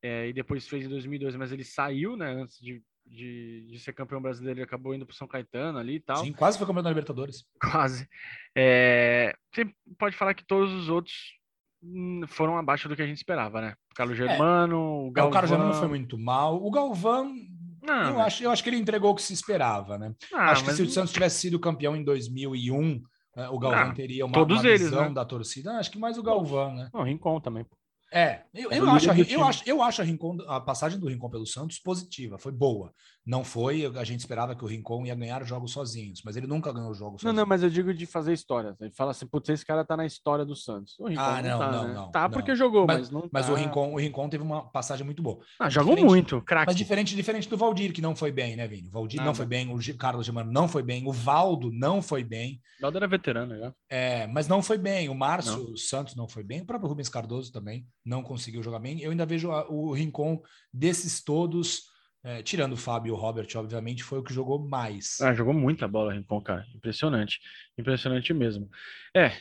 é, 0.03 0.29
e 0.29 0.33
depois 0.33 0.67
fez 0.67 0.85
em 0.85 0.88
2002, 0.88 1.37
mas 1.37 1.53
ele 1.53 1.64
saiu, 1.64 2.17
né, 2.17 2.31
antes 2.31 2.59
de, 2.59 2.83
de, 3.07 3.67
de 3.71 3.79
ser 3.79 3.93
campeão 3.93 4.21
brasileiro, 4.21 4.59
ele 4.59 4.64
acabou 4.64 4.95
indo 4.95 5.07
para 5.07 5.14
São 5.14 5.29
Caetano 5.29 5.79
ali 5.79 5.97
e 5.97 6.01
tal. 6.01 6.25
Sim, 6.25 6.33
quase 6.33 6.59
foi 6.59 6.67
campeão 6.67 6.83
da 6.83 6.91
Libertadores. 6.91 7.45
Quase. 7.61 8.09
É, 8.57 9.37
você 9.53 9.71
pode 9.99 10.17
falar 10.17 10.35
que 10.35 10.45
todos 10.45 10.73
os 10.73 10.88
outros 10.88 11.38
Hum, 11.83 12.23
foram 12.27 12.59
abaixo 12.59 12.88
do 12.88 12.97
que 12.97 13.03
a 13.03 13.07
gente 13.07 13.19
esperava, 13.19 13.61
né? 13.61 13.75
Carlos 13.98 14.20
é. 14.20 14.28
Germano, 14.28 14.76
é. 14.76 15.08
o 15.08 15.11
Galvão. 15.11 15.30
O 15.30 15.32
Carlos 15.32 15.50
Germano 15.50 15.74
foi 15.74 15.88
muito 15.88 16.16
mal. 16.16 16.64
O 16.64 16.70
Galvão, 16.70 17.34
não, 17.82 18.11
eu, 18.11 18.20
acho, 18.20 18.44
eu 18.44 18.50
acho 18.52 18.62
que 18.62 18.70
ele 18.70 18.76
entregou 18.76 19.11
o 19.11 19.14
que 19.16 19.22
se 19.22 19.32
esperava, 19.32 19.98
né? 19.98 20.14
Ah, 20.32 20.52
acho 20.52 20.64
que 20.64 20.72
se 20.72 20.82
o 20.82 20.88
Santos 20.88 21.12
tivesse 21.12 21.40
sido 21.40 21.58
campeão 21.58 21.96
em 21.96 22.04
2001, 22.04 23.02
né, 23.34 23.48
o 23.48 23.58
Galvão 23.58 23.90
ah, 23.90 23.92
teria 23.92 24.24
uma, 24.24 24.32
todos 24.32 24.61
uma 24.61 24.68
eles, 24.68 24.92
né? 24.92 25.11
da 25.11 25.24
torcida. 25.24 25.72
acho 25.78 25.90
que 25.90 25.98
mais 25.98 26.16
o 26.16 26.22
Galvão, 26.22 26.76
né? 26.76 26.88
Não, 26.94 27.02
Rincon 27.02 27.40
também. 27.40 27.66
É, 28.12 28.44
eu, 28.54 28.70
eu, 28.70 28.88
acho, 28.88 29.11
a, 29.11 29.18
eu, 29.18 29.44
acho, 29.44 29.62
eu 29.66 29.82
acho 29.82 30.00
a, 30.00 30.04
Rincon, 30.04 30.38
a 30.46 30.61
passagem 30.61 30.98
do 30.98 31.08
Rincon 31.08 31.28
pelo 31.28 31.44
Santos 31.44 31.80
positiva, 31.80 32.38
foi 32.38 32.52
boa. 32.52 32.94
Não 33.29 33.45
foi, 33.45 33.85
a 33.85 34.05
gente 34.05 34.21
esperava 34.21 34.55
que 34.55 34.64
o 34.64 34.67
Rincon 34.67 35.05
ia 35.05 35.14
ganhar 35.14 35.45
jogos 35.45 35.71
sozinhos, 35.71 36.23
mas 36.25 36.35
ele 36.35 36.47
nunca 36.47 36.73
ganhou 36.73 36.95
jogos 36.95 37.21
sozinho. 37.21 37.35
Não, 37.35 37.43
não, 37.43 37.47
mas 37.47 37.62
eu 37.62 37.69
digo 37.69 37.93
de 37.93 38.07
fazer 38.07 38.33
história. 38.33 38.75
Ele 38.81 38.91
fala 38.91 39.11
assim, 39.11 39.27
putz, 39.27 39.51
esse 39.51 39.67
cara 39.67 39.85
tá 39.85 39.99
na 39.99 40.07
história 40.07 40.47
do 40.47 40.57
Santos. 40.57 40.99
O 40.99 41.09
Rincon 41.09 41.21
ah, 41.21 41.43
não, 41.43 41.51
não, 41.51 41.59
tá, 41.59 41.71
não, 41.73 41.88
né? 41.88 41.95
não, 41.95 42.11
Tá 42.11 42.23
não. 42.23 42.31
porque 42.31 42.57
jogou, 42.57 42.87
mas, 42.87 43.01
mas 43.01 43.11
não 43.11 43.29
Mas 43.31 43.47
tá. 43.47 43.53
o, 43.53 43.55
Rincon, 43.55 43.93
o 43.93 43.99
Rincon 43.99 44.31
teve 44.31 44.43
uma 44.43 44.71
passagem 44.71 45.05
muito 45.05 45.23
boa. 45.23 45.41
Ah, 45.59 45.69
jogou 45.69 45.95
muito, 45.95 46.41
craque. 46.41 46.69
Mas 46.69 46.77
diferente, 46.77 47.14
diferente 47.14 47.51
do 47.51 47.59
Valdir, 47.59 47.93
que 47.93 48.01
não 48.01 48.17
foi 48.17 48.33
bem, 48.33 48.57
né, 48.57 48.67
Vini? 48.67 48.88
O 48.88 48.93
Valdir 48.93 49.23
não 49.23 49.35
foi 49.35 49.45
bem, 49.45 49.71
o 49.71 49.99
Carlos 49.99 50.25
Germano 50.25 50.51
não 50.51 50.67
foi 50.67 50.83
bem, 50.83 51.07
o 51.07 51.12
Valdo 51.12 51.71
não 51.71 52.01
foi 52.01 52.25
bem. 52.25 52.62
O 52.79 52.83
Valdo 52.83 52.97
era 52.97 53.07
veterano 53.07 53.59
já. 53.59 53.75
É, 53.91 54.27
mas 54.29 54.49
não 54.49 54.62
foi 54.62 54.79
bem. 54.79 55.11
O 55.11 55.14
Márcio 55.14 55.77
Santos 55.77 56.17
não 56.17 56.27
foi 56.27 56.43
bem, 56.43 56.62
o 56.62 56.64
próprio 56.64 56.88
Rubens 56.88 57.11
Cardoso 57.11 57.53
também 57.53 57.87
não 58.03 58.23
conseguiu 58.23 58.62
jogar 58.62 58.79
bem. 58.79 59.03
Eu 59.03 59.11
ainda 59.11 59.27
vejo 59.27 59.51
o 59.69 59.93
Rincon 59.93 60.41
desses 60.73 61.23
todos, 61.23 61.97
é, 62.29 62.43
tirando 62.43 62.75
o 62.75 62.77
Fábio 62.77 63.09
e 63.09 63.12
o 63.12 63.17
Robert, 63.17 63.49
obviamente, 63.57 64.05
foi 64.05 64.19
o 64.19 64.23
que 64.23 64.35
jogou 64.35 64.59
mais. 64.59 65.19
Ah, 65.23 65.33
jogou 65.33 65.55
muita 65.55 65.88
bola, 65.88 66.12
Rincon, 66.12 66.43
cara. 66.43 66.67
Impressionante. 66.75 67.41
Impressionante 67.79 68.35
mesmo. 68.35 68.69
É, 69.17 69.33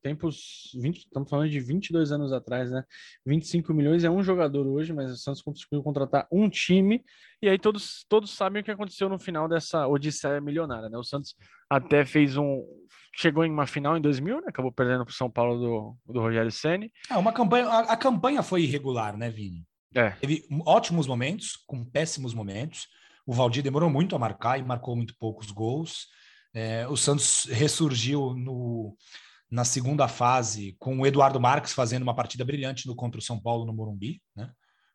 tempos 0.00 0.70
20, 0.80 0.98
estamos 0.98 1.28
falando 1.28 1.50
de 1.50 1.58
22 1.58 2.12
anos 2.12 2.32
atrás, 2.32 2.70
né? 2.70 2.84
25 3.26 3.74
milhões 3.74 4.04
é 4.04 4.10
um 4.10 4.22
jogador 4.22 4.64
hoje, 4.64 4.92
mas 4.92 5.10
o 5.10 5.16
Santos 5.16 5.42
conseguiu 5.42 5.82
contratar 5.82 6.28
um 6.30 6.48
time. 6.48 7.04
E 7.42 7.48
aí 7.48 7.58
todos, 7.58 8.06
todos 8.08 8.30
sabem 8.30 8.62
o 8.62 8.64
que 8.64 8.70
aconteceu 8.70 9.08
no 9.08 9.18
final 9.18 9.48
dessa 9.48 9.88
odisseia 9.88 10.40
milionária, 10.40 10.88
né? 10.88 10.96
O 10.96 11.02
Santos 11.02 11.34
até 11.68 12.04
fez 12.04 12.36
um 12.36 12.64
chegou 13.12 13.44
em 13.44 13.50
uma 13.50 13.66
final 13.66 13.96
em 13.96 14.00
2000, 14.00 14.42
né? 14.42 14.46
Acabou 14.46 14.70
perdendo 14.70 15.04
para 15.04 15.10
o 15.10 15.14
São 15.14 15.28
Paulo 15.28 15.58
do, 15.58 16.12
do 16.12 16.20
Rogério 16.20 16.52
Ceni. 16.52 16.92
É, 17.10 17.16
uma 17.16 17.32
campanha, 17.32 17.66
a, 17.66 17.80
a, 17.92 17.96
campanha 17.96 18.42
foi 18.42 18.62
irregular, 18.62 19.16
né, 19.16 19.30
Vini? 19.30 19.66
É. 19.94 20.10
Teve 20.10 20.46
ótimos 20.64 21.06
momentos, 21.06 21.56
com 21.66 21.84
péssimos 21.84 22.34
momentos. 22.34 22.88
O 23.26 23.32
Valdir 23.32 23.62
demorou 23.62 23.90
muito 23.90 24.14
a 24.14 24.18
marcar 24.18 24.58
e 24.58 24.62
marcou 24.62 24.94
muito 24.94 25.16
poucos 25.18 25.50
gols. 25.50 26.06
É, 26.54 26.86
o 26.88 26.96
Santos 26.96 27.44
ressurgiu 27.44 28.34
no, 28.34 28.96
na 29.50 29.64
segunda 29.64 30.08
fase 30.08 30.76
com 30.78 30.98
o 30.98 31.06
Eduardo 31.06 31.40
Marques 31.40 31.72
fazendo 31.72 32.02
uma 32.02 32.14
partida 32.14 32.44
brilhante 32.44 32.86
no 32.86 32.94
contra 32.94 33.18
o 33.18 33.22
São 33.22 33.40
Paulo 33.40 33.64
no 33.64 33.72
Morumbi, 33.72 34.22
né? 34.34 34.50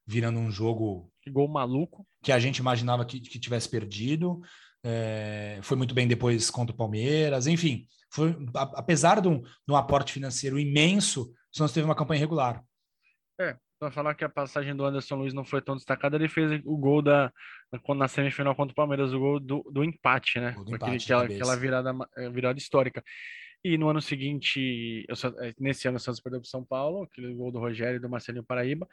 Virando 0.06 0.40
um 0.40 0.52
jogo. 0.52 1.12
Que 1.22 1.30
gol 1.30 1.48
maluco. 1.48 2.06
Que 2.24 2.32
a 2.32 2.40
gente 2.40 2.58
imaginava 2.58 3.06
que, 3.06 3.20
que 3.20 3.40
tivesse 3.40 3.70
perdido. 3.70 4.42
É, 4.84 5.60
foi 5.62 5.78
muito 5.78 5.94
bem 5.94 6.08
depois 6.08 6.50
contra 6.50 6.74
o 6.74 6.78
Palmeiras, 6.78 7.46
enfim, 7.46 7.88
foi, 8.12 8.36
apesar 8.54 9.22
de 9.22 9.28
um, 9.30 9.42
de 9.42 9.72
um 9.72 9.76
aporte 9.76 10.12
financeiro 10.12 10.60
imenso, 10.60 11.32
o 11.54 11.58
Santos 11.58 11.74
teve 11.74 11.86
uma 11.86 11.96
campanha 11.96 12.20
regular. 12.20 12.62
É, 13.40 13.56
para 13.82 13.90
falar 13.90 14.14
que 14.14 14.24
a 14.24 14.30
passagem 14.30 14.76
do 14.76 14.86
Anderson 14.86 15.16
Luiz 15.16 15.34
não 15.34 15.44
foi 15.44 15.60
tão 15.60 15.76
destacada, 15.76 16.16
ele 16.16 16.30
fez 16.30 16.62
o 16.66 16.78
gol 16.78 17.02
da 17.02 17.34
na 17.96 18.08
semifinal 18.08 18.56
contra 18.56 18.74
o 18.74 18.76
Palmeiras, 18.76 19.12
o 19.12 19.20
gol 19.20 19.40
do, 19.40 19.64
do 19.72 19.84
empate, 19.84 20.40
né? 20.40 20.52
Do 20.52 20.76
empate, 20.76 21.06
aquela, 21.06 21.24
aquela 21.24 21.56
virada, 21.56 21.92
eh, 22.16 22.30
virada 22.30 22.60
histórica. 22.60 23.04
E 23.64 23.80
no 23.80 23.90
ano 23.90 24.00
seguinte, 24.00 25.04
eh, 25.10 25.54
nesse 25.60 25.88
ano 25.88 25.98
o 25.98 26.00
Santos 26.00 26.22
perdeu 26.22 26.40
para 26.40 26.48
São 26.48 26.64
Paulo, 26.64 27.04
aquele 27.04 27.34
gol 27.34 27.52
do 27.52 27.58
Rogério 27.58 27.96
e 27.96 28.00
do 28.00 28.08
Marcelinho 28.08 28.44
Paraíba. 28.44 28.88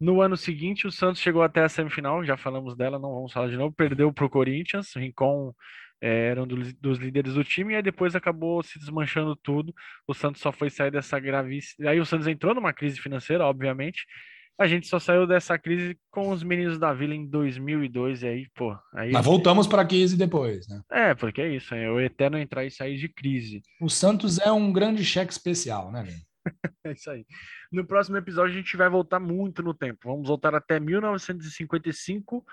No 0.00 0.20
ano 0.20 0.36
seguinte, 0.36 0.88
o 0.88 0.90
Santos 0.90 1.20
chegou 1.20 1.44
até 1.44 1.62
a 1.62 1.68
semifinal, 1.68 2.24
já 2.24 2.36
falamos 2.36 2.74
dela, 2.74 2.98
não 2.98 3.14
vamos 3.14 3.32
falar 3.32 3.48
de 3.48 3.56
novo, 3.56 3.72
perdeu 3.72 4.12
para 4.12 4.24
o 4.24 4.30
Corinthians, 4.30 4.92
Rincon 4.96 5.54
era 6.04 6.42
um 6.42 6.46
dos, 6.46 6.72
dos, 6.74 6.98
líderes 6.98 7.34
do 7.34 7.44
time, 7.44 7.72
e 7.72 7.76
aí 7.76 7.82
depois 7.82 8.16
acabou 8.16 8.62
se 8.62 8.78
desmanchando 8.78 9.36
tudo. 9.36 9.72
O 10.06 10.12
Santos 10.12 10.42
só 10.42 10.50
foi 10.50 10.68
sair 10.68 10.90
dessa 10.90 11.18
gravíssima. 11.20 11.90
Aí 11.90 12.00
o 12.00 12.04
Santos 12.04 12.26
entrou 12.26 12.54
numa 12.54 12.72
crise 12.72 13.00
financeira, 13.00 13.46
obviamente. 13.46 14.04
A 14.58 14.66
gente 14.66 14.86
só 14.86 14.98
saiu 14.98 15.26
dessa 15.26 15.56
crise 15.58 15.96
com 16.10 16.30
os 16.30 16.42
meninos 16.42 16.78
da 16.78 16.92
Vila 16.92 17.14
em 17.14 17.26
2002, 17.26 18.22
e 18.22 18.26
aí, 18.26 18.46
pô. 18.54 18.76
Aí 18.92 19.12
Mas 19.12 19.24
voltamos 19.24 19.66
para 19.66 19.82
a 19.82 19.86
crise 19.86 20.16
depois, 20.16 20.66
né? 20.68 20.82
É, 20.90 21.14
porque 21.14 21.40
é 21.40 21.54
isso, 21.54 21.74
é 21.74 21.90
o 21.90 22.00
eterno 22.00 22.36
entrar 22.36 22.64
e 22.64 22.70
sair 22.70 22.96
de 22.96 23.08
crise. 23.08 23.62
O 23.80 23.88
Santos 23.88 24.38
é 24.38 24.50
um 24.50 24.72
grande 24.72 25.04
cheque 25.04 25.32
especial, 25.32 25.90
né, 25.90 26.02
velho? 26.02 26.20
é 26.84 26.92
isso 26.92 27.10
aí. 27.10 27.24
No 27.70 27.86
próximo 27.86 28.16
episódio 28.16 28.54
a 28.54 28.56
gente 28.56 28.76
vai 28.76 28.88
voltar 28.88 29.20
muito 29.20 29.62
no 29.62 29.72
tempo. 29.72 30.00
Vamos 30.04 30.28
voltar 30.28 30.54
até 30.54 30.78
1955. 30.78 32.44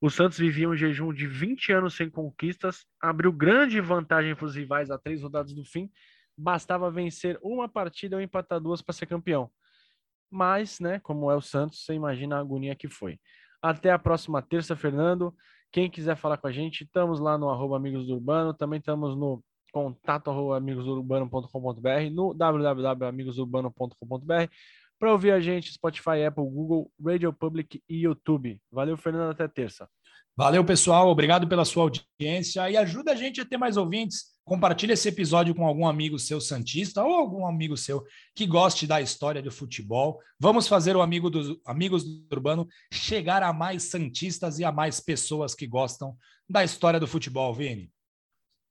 O 0.00 0.10
Santos 0.10 0.38
vivia 0.38 0.68
um 0.68 0.76
jejum 0.76 1.12
de 1.12 1.26
20 1.26 1.72
anos 1.72 1.94
sem 1.94 2.10
conquistas, 2.10 2.84
abriu 3.00 3.32
grande 3.32 3.80
vantagem 3.80 4.34
para 4.34 4.44
os 4.44 4.54
rivais 4.54 4.90
a 4.90 4.98
três 4.98 5.22
rodadas 5.22 5.54
do 5.54 5.64
fim. 5.64 5.90
Bastava 6.36 6.90
vencer 6.90 7.38
uma 7.42 7.68
partida 7.68 8.16
ou 8.16 8.22
empatar 8.22 8.60
duas 8.60 8.82
para 8.82 8.92
ser 8.92 9.06
campeão. 9.06 9.50
Mas, 10.30 10.80
né, 10.80 11.00
como 11.00 11.30
é 11.30 11.36
o 11.36 11.40
Santos, 11.40 11.84
você 11.84 11.94
imagina 11.94 12.36
a 12.36 12.40
agonia 12.40 12.76
que 12.76 12.88
foi. 12.88 13.18
Até 13.62 13.90
a 13.90 13.98
próxima 13.98 14.42
terça, 14.42 14.76
Fernando. 14.76 15.34
Quem 15.72 15.90
quiser 15.90 16.16
falar 16.16 16.36
com 16.36 16.46
a 16.46 16.52
gente, 16.52 16.84
estamos 16.84 17.18
lá 17.18 17.38
no 17.38 17.48
arroba 17.48 17.76
Amigos 17.76 18.06
do 18.06 18.14
Urbano, 18.14 18.52
também 18.52 18.78
estamos 18.78 19.16
no 19.16 19.42
contato 19.72 20.30
arroba 20.30 20.58
amigosdourbano.com.br, 20.58 22.10
no 22.12 22.34
www.amigosdourbano.com.br, 22.34 24.50
para 24.98 25.12
ouvir 25.12 25.30
a 25.32 25.40
gente, 25.40 25.72
Spotify, 25.72 26.24
Apple, 26.26 26.44
Google, 26.44 26.90
Radio 27.02 27.32
Public 27.32 27.82
e 27.88 28.04
YouTube. 28.04 28.60
Valeu, 28.70 28.96
Fernando, 28.96 29.30
até 29.30 29.46
terça. 29.46 29.88
Valeu, 30.36 30.62
pessoal. 30.62 31.08
Obrigado 31.08 31.48
pela 31.48 31.64
sua 31.64 31.84
audiência 31.84 32.68
e 32.70 32.76
ajuda 32.76 33.12
a 33.12 33.14
gente 33.14 33.40
a 33.40 33.44
ter 33.46 33.56
mais 33.56 33.78
ouvintes. 33.78 34.36
Compartilhe 34.44 34.92
esse 34.92 35.08
episódio 35.08 35.54
com 35.54 35.66
algum 35.66 35.86
amigo 35.86 36.18
seu 36.18 36.40
santista 36.40 37.02
ou 37.02 37.14
algum 37.14 37.46
amigo 37.46 37.74
seu 37.74 38.04
que 38.34 38.46
goste 38.46 38.86
da 38.86 39.00
história 39.00 39.42
do 39.42 39.50
futebol. 39.50 40.20
Vamos 40.38 40.68
fazer 40.68 40.94
o 40.94 41.00
amigo 41.00 41.30
dos 41.30 41.58
amigos 41.64 42.04
do 42.04 42.26
Urbano 42.30 42.68
chegar 42.92 43.42
a 43.42 43.52
mais 43.52 43.84
santistas 43.84 44.58
e 44.58 44.64
a 44.64 44.70
mais 44.70 45.00
pessoas 45.00 45.54
que 45.54 45.66
gostam 45.66 46.14
da 46.48 46.62
história 46.62 47.00
do 47.00 47.06
futebol, 47.06 47.54
Vini. 47.54 47.90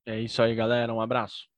É 0.05 0.19
isso 0.21 0.41
aí, 0.43 0.53
galera. 0.53 0.93
Um 0.93 1.01
abraço. 1.01 1.54